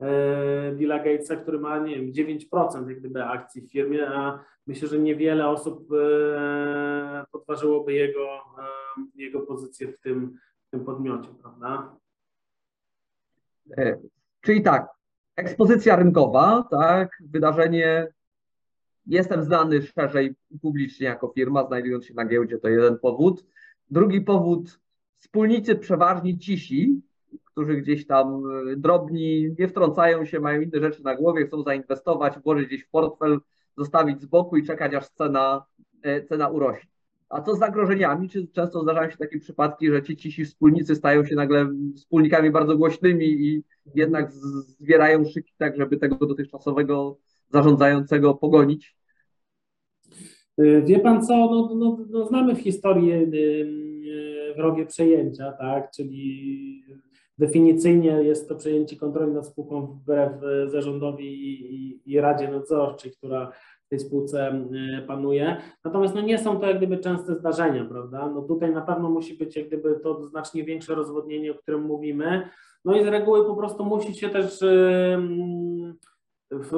[0.00, 4.88] E, Billa Gatesa, który ma, nie wiem, 9% jak gdyby akcji w firmie, a myślę,
[4.88, 8.26] że niewiele osób e, podważyłoby jego,
[8.58, 8.62] e,
[9.14, 11.96] jego pozycję w tym, w tym podmiocie, prawda?
[14.40, 14.88] Czyli tak,
[15.36, 18.08] ekspozycja rynkowa, tak, wydarzenie,
[19.06, 23.44] jestem znany szerzej publicznie jako firma, znajdując się na giełdzie, to jeden powód.
[23.90, 24.80] Drugi powód,
[25.18, 27.02] wspólnicy przeważnie cisi,
[27.44, 32.38] którzy gdzieś tam y, drobni, nie wtrącają się, mają inne rzeczy na głowie, chcą zainwestować,
[32.38, 33.40] włożyć gdzieś w portfel,
[33.76, 35.64] zostawić z boku i czekać, aż cena,
[36.02, 36.90] e, cena urośnie.
[37.30, 38.28] A co z zagrożeniami?
[38.28, 42.76] Czy często zdarzają się takie przypadki, że ci cisi wspólnicy stają się nagle wspólnikami bardzo
[42.76, 43.62] głośnymi i
[43.94, 47.18] jednak zbierają szyki tak, żeby tego dotychczasowego
[47.50, 48.96] zarządzającego pogonić?
[50.60, 56.84] Y, wie pan co, no, no, no znamy w historii y, wrogie przejęcia, tak, czyli
[57.40, 63.12] definicyjnie jest to przejęcie kontroli nad spółką wbrew e, zarządowi i, i, i Radzie Nadzorczej,
[63.12, 63.52] która
[63.90, 64.48] tej spółce
[64.98, 65.56] e, panuje.
[65.84, 68.28] Natomiast no nie są to jak gdyby częste zdarzenia, prawda?
[68.28, 72.48] No tutaj na pewno musi być jak gdyby to znacznie większe rozwodnienie, o którym mówimy.
[72.84, 74.60] No i z reguły po prostu musi się też
[76.50, 76.72] w,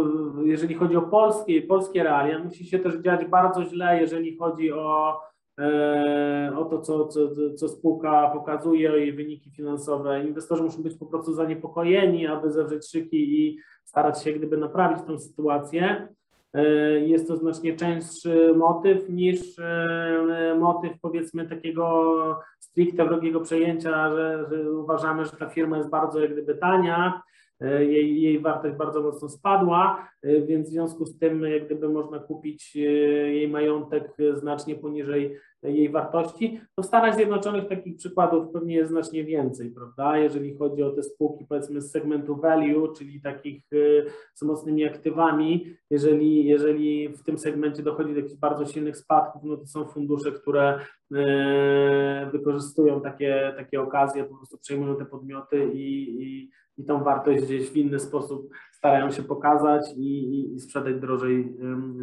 [0.45, 5.21] jeżeli chodzi o polskie, polskie realia, musi się też dziać bardzo źle, jeżeli chodzi o,
[5.61, 7.21] e, o to, co, co,
[7.57, 10.25] co spółka pokazuje, jej wyniki finansowe.
[10.25, 15.19] Inwestorzy muszą być po prostu zaniepokojeni, aby zawrzeć szyki i starać się gdyby naprawić tę
[15.19, 16.09] sytuację.
[16.55, 16.63] E,
[17.01, 24.73] Jest to znacznie częstszy motyw niż e, motyw powiedzmy takiego stricte wrogiego przejęcia, że, że
[24.73, 27.32] uważamy, że ta firma jest bardzo jak gdyby tania, e,
[27.69, 32.19] jej, jej wartość bardzo mocno spadła, e, więc w związku z tym jak gdyby można
[32.19, 36.61] kupić e, jej majątek znacznie poniżej jej wartości.
[36.75, 40.19] To w Stanach Zjednoczonych takich przykładów pewnie jest znacznie więcej, prawda?
[40.19, 45.67] Jeżeli chodzi o te spółki powiedzmy z segmentu value, czyli takich e, z mocnymi aktywami,
[45.91, 50.33] jeżeli, jeżeli w tym segmencie dochodzi do jakichś bardzo silnych spadków, no to są fundusze,
[50.33, 50.79] które
[51.15, 57.45] e, wykorzystują takie, takie okazje, po prostu przejmują te podmioty i, i, i tą wartość
[57.45, 61.57] gdzieś w inny sposób starają się pokazać i, i, i sprzedać drożej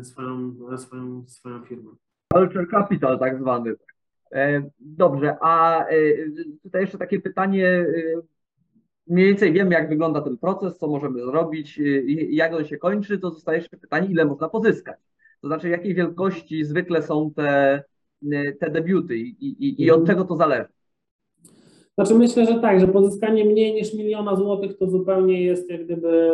[0.03, 1.91] swoją, swoją, swoją firmę.
[2.33, 3.73] Culture capital tak zwany.
[4.31, 5.95] E, Dobrze, a e,
[6.63, 7.67] tutaj jeszcze takie pytanie.
[7.67, 7.85] e,
[9.07, 13.19] Mniej więcej wiemy, jak wygląda ten proces, co możemy zrobić, i jak on się kończy,
[13.19, 14.97] to zostaje jeszcze pytanie, ile można pozyskać.
[15.41, 17.83] To znaczy, jakiej wielkości zwykle są te,
[18.59, 20.69] te debiuty i, i, i od czego to zależy.
[21.99, 26.31] Znaczy myślę, że tak, że pozyskanie mniej niż miliona złotych to zupełnie jest jak gdyby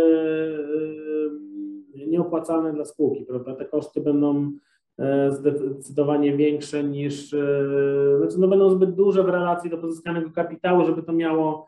[1.96, 3.56] e, nieopłacalne dla spółki, prawda?
[3.56, 4.52] Te koszty będą
[5.00, 10.86] e, zdecydowanie większe niż, e, znaczy no będą zbyt duże w relacji do pozyskanego kapitału,
[10.86, 11.68] żeby to miało,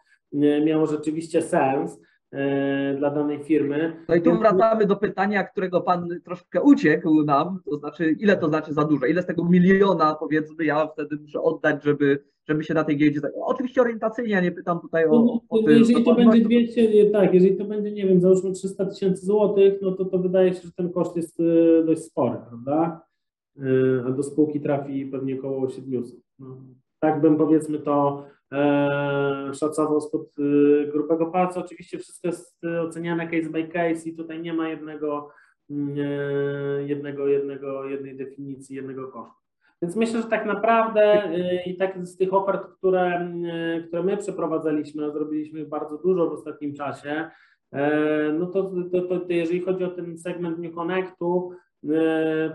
[0.66, 2.00] miało rzeczywiście sens
[2.98, 4.06] dla danej firmy.
[4.10, 8.48] No i tu wracamy do pytania, którego Pan troszkę uciekł nam, to znaczy, ile to
[8.48, 9.06] znaczy za dużo?
[9.06, 13.20] Ile z tego miliona, powiedzmy, ja wtedy muszę oddać, żeby, żeby się na tej giełdzie...
[13.42, 15.78] Oczywiście orientacyjnie, ja nie pytam tutaj o, No, o tym.
[15.78, 16.74] jeżeli to będzie dokładność.
[16.76, 20.54] 200, tak, jeżeli to będzie, nie wiem, załóżmy 300 tysięcy złotych, no to to wydaje
[20.54, 23.02] się, że ten koszt jest y, dość spory, prawda?
[23.58, 26.20] Y, A do spółki trafi pewnie około 700.
[26.40, 26.58] No,
[27.00, 28.37] tak bym powiedzmy to e,
[29.54, 31.60] szacował spod y, grubego palca.
[31.60, 35.30] Oczywiście wszystko jest y, oceniane case by case i tutaj nie ma jednego,
[35.70, 39.38] mm, e, jednego, jednego, jednej definicji, jednego kosztu.
[39.82, 41.34] Więc myślę, że tak naprawdę
[41.66, 43.32] i tak z tych ofert, które,
[43.88, 47.30] które my przeprowadzaliśmy, a zrobiliśmy bardzo dużo w ostatnim czasie,
[47.72, 51.52] e, no to, to, to, to jeżeli chodzi o ten segment New Connectu,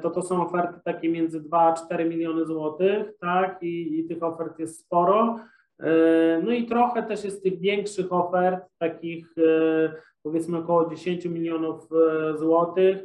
[0.02, 4.22] to to są oferty takie między 2 a 4 miliony złotych, tak, i, i tych
[4.22, 5.38] ofert jest sporo.
[5.81, 11.89] E, No i trochę też jest tych większych ofert, takich e, powiedzmy około 10 milionów
[11.93, 12.99] e, złotych,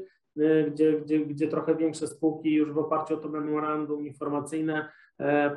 [0.72, 4.90] gdzie, gdzie, gdzie trochę większe spółki już w oparciu o to memorandum informacyjne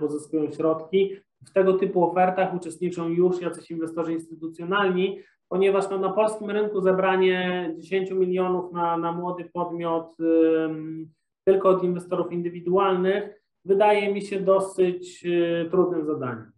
[0.01, 1.17] pozyskują środki.
[1.47, 5.19] W tego typu ofertach uczestniczą już jacyś inwestorzy instytucjonalni,
[5.49, 11.11] ponieważ no, na polskim rynku zebranie 10 milionów na, na młody podmiot ym,
[11.45, 16.53] tylko od inwestorów indywidualnych wydaje mi się dosyć y, trudnym zadaniem.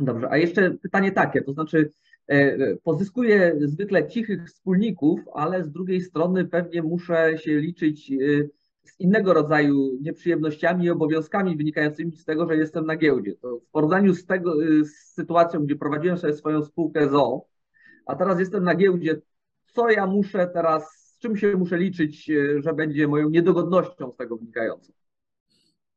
[0.00, 1.92] Dobrze, a jeszcze pytanie takie, to znaczy
[2.26, 8.16] e, pozyskuję zwykle cichych wspólników, ale z drugiej strony pewnie muszę się liczyć e,
[8.84, 13.34] z innego rodzaju nieprzyjemnościami i obowiązkami wynikającymi z tego, że jestem na giełdzie.
[13.34, 17.46] To w porównaniu z tego, e, z sytuacją, gdzie prowadziłem sobie swoją spółkę ZO,
[18.06, 19.20] a teraz jestem na giełdzie,
[19.66, 24.16] co ja muszę teraz, z czym się muszę liczyć, e, że będzie moją niedogodnością z
[24.16, 24.92] tego wynikającą?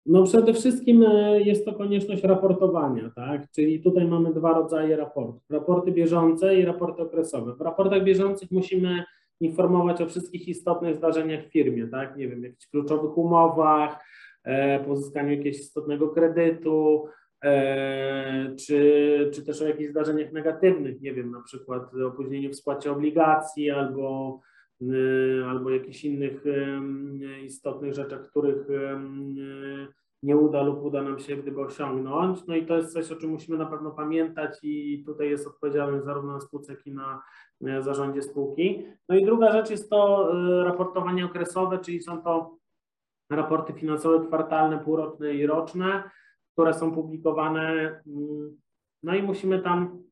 [0.05, 3.51] No przede wszystkim e, jest to konieczność raportowania, tak?
[3.51, 5.41] Czyli tutaj mamy dwa rodzaje raportów.
[5.49, 7.55] Raporty bieżące i raporty okresowe.
[7.55, 9.03] W raportach bieżących musimy
[9.39, 12.17] informować o wszystkich istotnych zdarzeniach w firmie, tak?
[12.17, 14.05] Nie wiem, jakichś kluczowych umowach,
[14.43, 17.07] e, pozyskaniu jakiegoś istotnego kredytu,
[17.43, 22.91] e, czy, czy też o jakichś zdarzeniach negatywnych, nie wiem, na przykład opóźnieniu w spłacie
[22.91, 24.39] obligacji albo
[25.49, 26.43] albo jakichś innych
[27.43, 28.97] istotnych rzeczach, których y,
[30.23, 32.47] nie uda lub uda nam się gdyby osiągnąć.
[32.47, 36.05] No i to jest coś, o czym musimy na pewno pamiętać i tutaj jest odpowiedzialność
[36.05, 37.21] zarówno na spółce, jak i na
[37.65, 38.85] e, zarządzie spółki.
[39.09, 42.57] No i druga rzecz jest to e, raportowanie okresowe, czyli są to
[43.29, 46.03] raporty finansowe kwartalne, półroczne i roczne,
[46.53, 47.61] które są publikowane.
[48.07, 48.57] mm,
[49.03, 50.03] No i musimy tam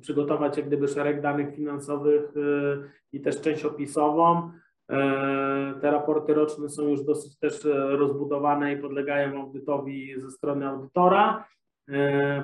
[0.00, 4.50] przygotować jak gdyby szereg danych finansowych y, i też część opisową.
[4.90, 10.68] E, Te raporty roczne są już dosyć też e, rozbudowane i podlegają audytowi ze strony
[10.68, 11.44] audytora.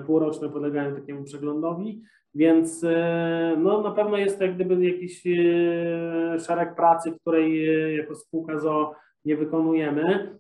[0.07, 2.03] Półroczne podlegają takiemu przeglądowi,
[2.35, 2.85] więc
[3.59, 5.23] no, na pewno jest to jak gdyby jakiś
[6.47, 8.95] szereg pracy, której jako spółka ZO
[9.25, 10.39] nie wykonujemy,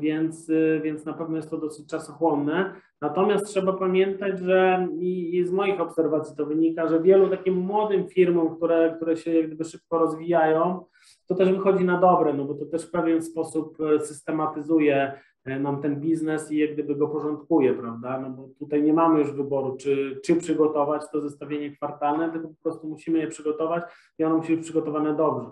[0.00, 0.50] więc,
[0.82, 2.74] więc na pewno jest to dosyć czasochłonne.
[3.02, 8.08] Natomiast trzeba pamiętać, że i, i z moich obserwacji to wynika, że wielu takim młodym
[8.08, 10.84] firmom, które, które się jak gdyby szybko rozwijają,
[11.26, 15.12] to też wychodzi na dobre, no bo to też w pewien sposób e, systematyzuje
[15.44, 18.20] e, nam ten biznes i jak gdyby go porządkuje, prawda?
[18.20, 22.62] No bo tutaj nie mamy już wyboru, czy, czy przygotować to zestawienie kwartalne, tylko po
[22.62, 23.82] prostu musimy je przygotować
[24.18, 25.50] i ono musi być przygotowane dobrze.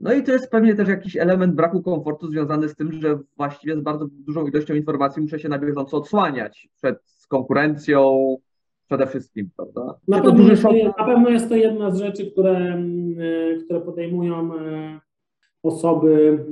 [0.00, 3.76] No i to jest pewnie też jakiś element braku komfortu związany z tym, że właściwie
[3.76, 8.36] z bardzo dużą ilością informacji muszę się na bieżąco odsłaniać przed konkurencją
[8.86, 9.98] przede wszystkim, prawda?
[10.08, 10.64] Na pewno, jest
[10.98, 15.00] na pewno jest to jedna z rzeczy, które, mm, e, które podejmują e,
[15.62, 16.44] osoby,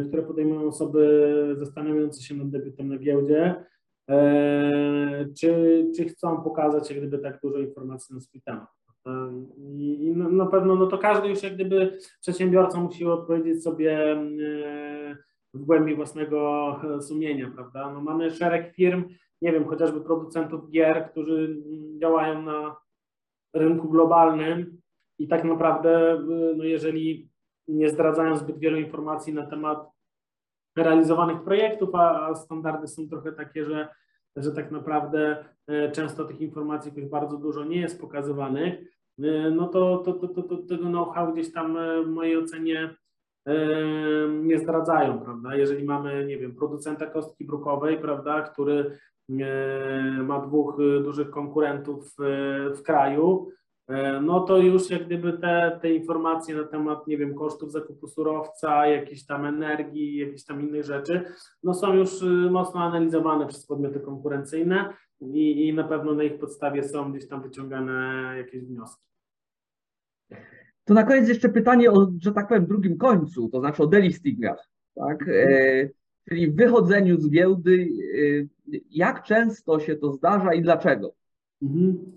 [0.00, 3.54] e, które podejmują osoby zastanawiające się nad debiutem na giełdzie,
[5.40, 8.68] czy, czy chcą pokazać jak gdyby tak dużo informacji na swój temat.
[9.68, 14.16] I, na, pewno no to każdy już jak gdyby przedsiębiorca musi odpowiedzieć sobie
[15.54, 17.92] w głębi własnego e, sumienia, prawda?
[17.92, 19.04] No mamy szereg firm,
[19.42, 22.76] nie wiem, chociażby producentów gier, którzy mm, działają na
[23.54, 24.80] rynku globalnym
[25.18, 26.22] i tak naprawdę,
[26.56, 27.30] no jeżeli
[27.68, 29.90] nie zdradzają zbyt wielu informacji na temat
[30.76, 33.88] realizowanych projektów, a, standardy są trochę takie, że,
[34.36, 39.96] że tak naprawdę e, często tych informacji jakoś bardzo dużo nie jest pokazywanych, no to,
[39.98, 42.96] to, to, to, tego know-how gdzieś tam e, w mojej ocenie
[43.46, 43.54] e,
[44.28, 45.54] nie zdradzają, prawda?
[45.54, 48.98] Jeżeli mamy, nie wiem, producenta kostki brukowej, prawda, który
[49.30, 53.48] e, ma dwóch e, dużych konkurentów e, w kraju,
[53.88, 58.08] e, no to już jak gdyby te, te informacje na temat, nie wiem, kosztów zakupu
[58.08, 61.24] surowca, jakiejś tam energii, jakichś tam innych rzeczy,
[61.62, 66.38] no są już e, mocno analizowane przez podmioty konkurencyjne i, i na pewno na ich
[66.38, 69.05] podstawie są gdzieś tam wyciągane jakieś wnioski.
[70.84, 74.68] To na koniec jeszcze pytanie o, że tak powiem, drugim końcu, to znaczy o delistingach,
[74.94, 75.28] tak?
[75.28, 75.88] E,
[76.28, 77.88] czyli wychodzeniu z giełdy.
[78.72, 81.14] E, jak często się to zdarza i dlaczego?
[81.62, 82.12] Mhm.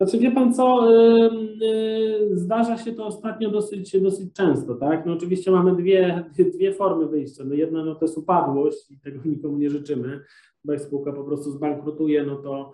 [0.00, 5.06] Znaczy wie pan co, y, zdarza się to ostatnio dosyć, dosyć często, tak?
[5.06, 7.44] No oczywiście mamy dwie, dwie formy wyjścia.
[7.44, 10.20] No jedna no to jest upadłość i tego nikomu nie życzymy,
[10.64, 12.72] bo jak spółka po prostu zbankrutuje, no to,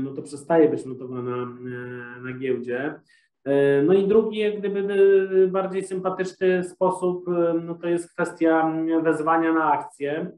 [0.00, 1.58] no to przestaje być notowana
[2.24, 2.94] na giełdzie.
[3.48, 4.78] Y, No i drugi, jak gdyby
[5.44, 7.32] y, bardziej sympatyczny sposób, y,
[7.64, 8.72] no to jest kwestia
[9.02, 10.30] wezwania na akcje.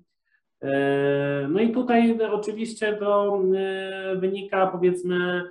[0.62, 5.42] E, No i tutaj oczywiście to e, wynika powiedzmy,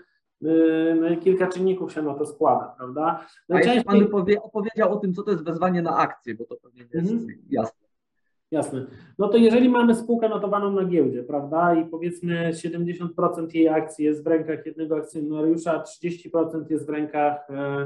[0.45, 3.03] e, no, kilka czynników się na to składa, prawda?
[3.03, 6.81] Pan Najczęściej, powie, opowiedział o tym, co to jest wezwanie na akcję, bo to pewnie
[6.81, 7.39] nie jest Mhm.
[7.49, 7.82] jasne.
[8.53, 8.85] Jasne,
[9.19, 14.23] no to jeżeli mamy spółkę notowaną na giełdzie, prawda, i powiedzmy 70% jej akcji jest
[14.23, 17.85] w rękach jednego akcjonariusza, a 30% jest w rękach e,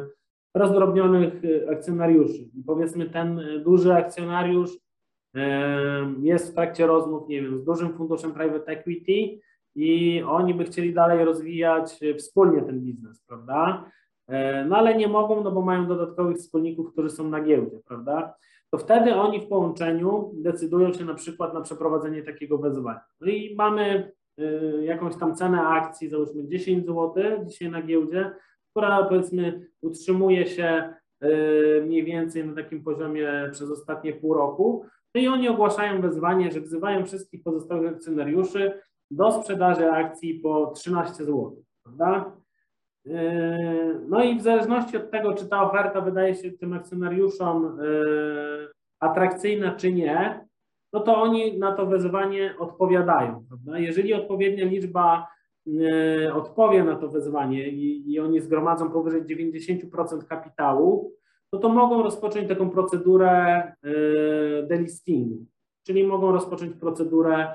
[0.55, 2.41] rozdrobnionych e, akcjonariuszy.
[2.41, 4.71] I powiedzmy ten e, duży akcjonariusz
[6.21, 9.39] jest w trakcie rozmów, nie wiem, z dużym funduszem private equity
[9.75, 13.91] i oni by chcieli dalej rozwijać wspólnie ten biznes, prawda?
[14.65, 18.33] No ale nie mogą, no bo mają dodatkowych wspólników, którzy są na giełdzie, prawda?
[18.69, 23.01] To wtedy oni w połączeniu decydują się na przykład na przeprowadzenie takiego wezwania.
[23.21, 24.43] No i mamy e,
[24.85, 27.13] jakąś tam cenę akcji, załóżmy 10 zł
[27.45, 28.31] dzisiaj na giełdzie,
[28.71, 31.29] która powiedzmy utrzymuje się e,
[31.81, 34.85] mniej więcej na takim poziomie przez ostatnie pół roku.
[35.15, 41.25] No i oni ogłaszają wezwanie, że wzywają wszystkich pozostałych akcjonariuszy do sprzedaży akcji po 13
[41.25, 42.37] zł, prawda?
[43.07, 48.67] Yy, No i w zależności od tego, czy ta oferta wydaje się tym akcjonariuszom yy,
[48.99, 50.45] atrakcyjna, czy nie,
[50.93, 53.45] no to oni na to wezwanie odpowiadają.
[53.47, 53.79] Prawda?
[53.79, 55.27] Jeżeli odpowiednia liczba
[55.65, 61.11] yy, odpowie na to wezwanie i, i oni zgromadzą powyżej 90% kapitału,
[61.53, 63.63] no to mogą rozpocząć taką procedurę
[64.63, 65.45] delistingu,
[65.83, 67.47] czyli mogą rozpocząć procedurę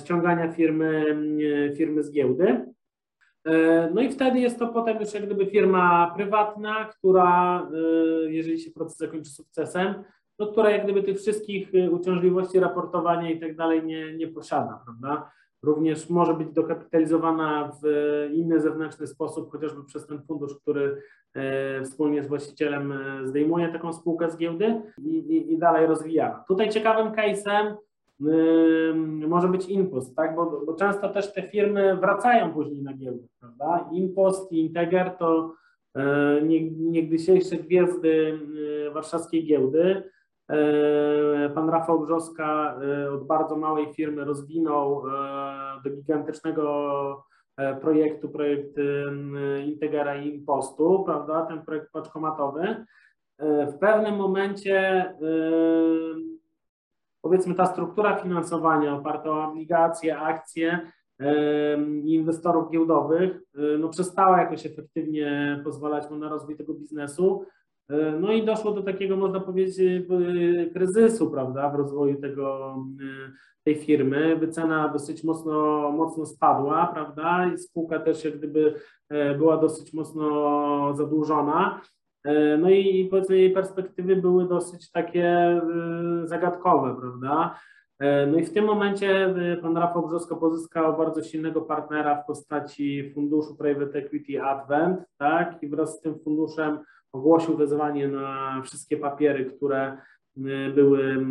[0.00, 1.04] ściągania firmy,
[1.76, 2.72] firmy z giełdy.
[3.44, 7.62] E, No i wtedy jest to potem już jak gdyby firma prywatna, która,
[8.26, 9.94] e, jeżeli się proces zakończy sukcesem,
[10.38, 14.80] no która jak gdyby tych wszystkich e, uciążliwości raportowania i tak dalej nie, nie posiada,
[14.84, 15.30] prawda?
[15.62, 17.86] Również może być dokapitalizowana w
[18.32, 21.02] inny zewnętrzny sposób, chociażby przez ten fundusz, który
[21.84, 26.44] wspólnie z właścicielem zdejmuje taką spółkę z giełdy i, i, i dalej rozwija.
[26.48, 27.74] Tutaj ciekawym case'em
[29.28, 30.34] może być Impost, tak?
[30.36, 33.88] Bo, bo często też te firmy wracają później na giełdę, prawda?
[33.92, 35.54] Impost i Integer to
[35.96, 38.38] e, nie- niegdysiejsze gwiazdy
[38.88, 40.02] e, warszawskiej giełdy.
[40.50, 42.76] E, Pan Rafał Brzoska
[43.14, 45.02] od bardzo małej firmy rozwinął
[45.84, 47.24] do gigantycznego
[47.80, 48.76] projektu, projekt
[49.66, 51.46] Integera i Impostu, prawda?
[51.46, 52.84] Ten projekt paczkomatowy.
[53.38, 55.04] W pewnym momencie
[57.22, 60.80] powiedzmy ta struktura finansowania oparta o obligacje, akcje
[62.04, 67.44] i inwestorów giełdowych y, no, przestała jakoś efektywnie pozwalać mu na rozwój tego biznesu.
[67.90, 72.76] Y, No i doszło do takiego, można powiedzieć, y, kryzysu, prawda, w rozwoju tego,
[73.64, 74.36] tej firmy.
[74.36, 78.74] Wycena dosyć mocno, mocno spadła, prawda, i spółka też jak gdyby
[79.08, 81.80] e, była dosyć mocno zadłużona.
[82.24, 85.60] E, No i powiedzmy jej perspektywy były dosyć takie
[86.24, 87.58] y, zagadkowe, prawda.
[87.98, 93.12] E, No i w tym momencie pan Rafał Brzosko pozyskał bardzo silnego partnera w postaci
[93.14, 96.78] funduszu Private Equity Advent, tak, i wraz z tym funduszem
[97.12, 99.96] ogłosił wezwanie na wszystkie papiery, które
[100.74, 101.26] były,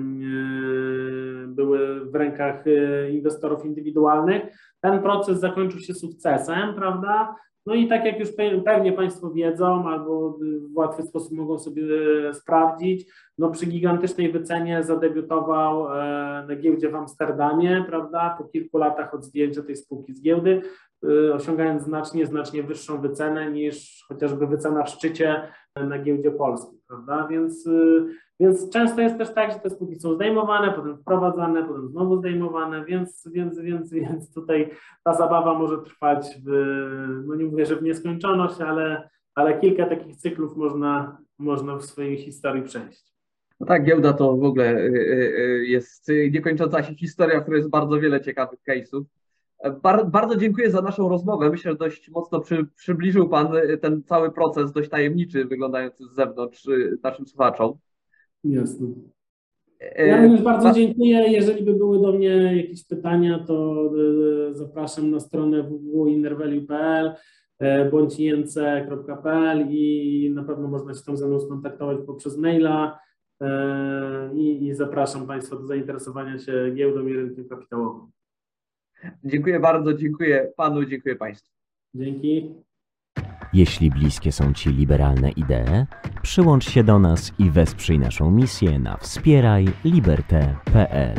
[1.48, 2.64] były w rękach
[3.12, 4.44] inwestorów indywidualnych.
[4.82, 7.36] Ten proces zakończył się sukcesem, prawda?
[7.66, 10.38] No i tak jak już pe- pewnie Państwo wiedzą, albo
[10.74, 11.84] w łatwy sposób mogą sobie
[12.30, 18.36] e, sprawdzić, no przy gigantycznej wycenie zadebiutował e, na giełdzie w Amsterdamie, prawda?
[18.38, 20.62] Po kilku latach od zdjęcia tej spółki z giełdy,
[21.34, 27.28] osiągając znacznie, znacznie wyższą wycenę niż chociażby wycena w szczycie na giełdzie polskiej, prawda?
[27.28, 28.06] Więc, y,
[28.40, 32.86] więc często jest też tak, że te spółki są zdejmowane, potem wprowadzane, potem znowu zdejmowane,
[32.86, 34.70] więc, więc, więc, więc tutaj
[35.04, 36.50] ta zabawa może trwać w,
[37.28, 42.18] no nie mówię, że w nieskończoność, ale, ale kilka takich cyklów można, można w swojej
[42.18, 43.12] historii przejść.
[43.60, 47.42] No tak, giełda to w ogóle y, y, y, jest y, niekończąca się historia, w
[47.42, 49.04] której jest bardzo wiele ciekawych case'ów.
[49.84, 51.50] Bar, bardzo dziękuję za naszą rozmowę.
[51.50, 56.16] Myślę, że dość mocno przy, przybliżył Pan y, ten cały proces, dość tajemniczy, wyglądający z
[56.16, 57.74] zewnątrz y, naszym słuchaczom.
[58.44, 58.88] Jasne.
[59.80, 61.32] E, Ja również bardzo ba- dziękuję.
[61.32, 63.90] Jeżeli by były do mnie jakieś pytania, to
[64.52, 67.16] zapraszam na stronę www.innervalue.pl
[67.92, 73.00] bądź inc.pl i na pewno można się tam ze mną skontaktować poprzez maila
[74.34, 78.12] i, i zapraszam Państwa do zainteresowania się giełdą i rynkiem kapitałowym.
[79.24, 81.52] Dziękuję bardzo, dziękuję Panu, dziękuję Państwu.
[81.94, 82.56] Dzięki.
[83.54, 85.86] Jeśli bliskie są Ci liberalne idee,
[86.22, 91.16] przyłącz się do nas i wesprzyj naszą misję na wspierajliberte.pl.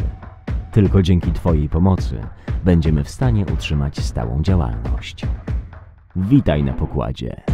[0.72, 2.20] Tylko dzięki Twojej pomocy
[2.64, 5.26] będziemy w stanie utrzymać stałą działalność.
[6.16, 7.51] Witaj na pokładzie.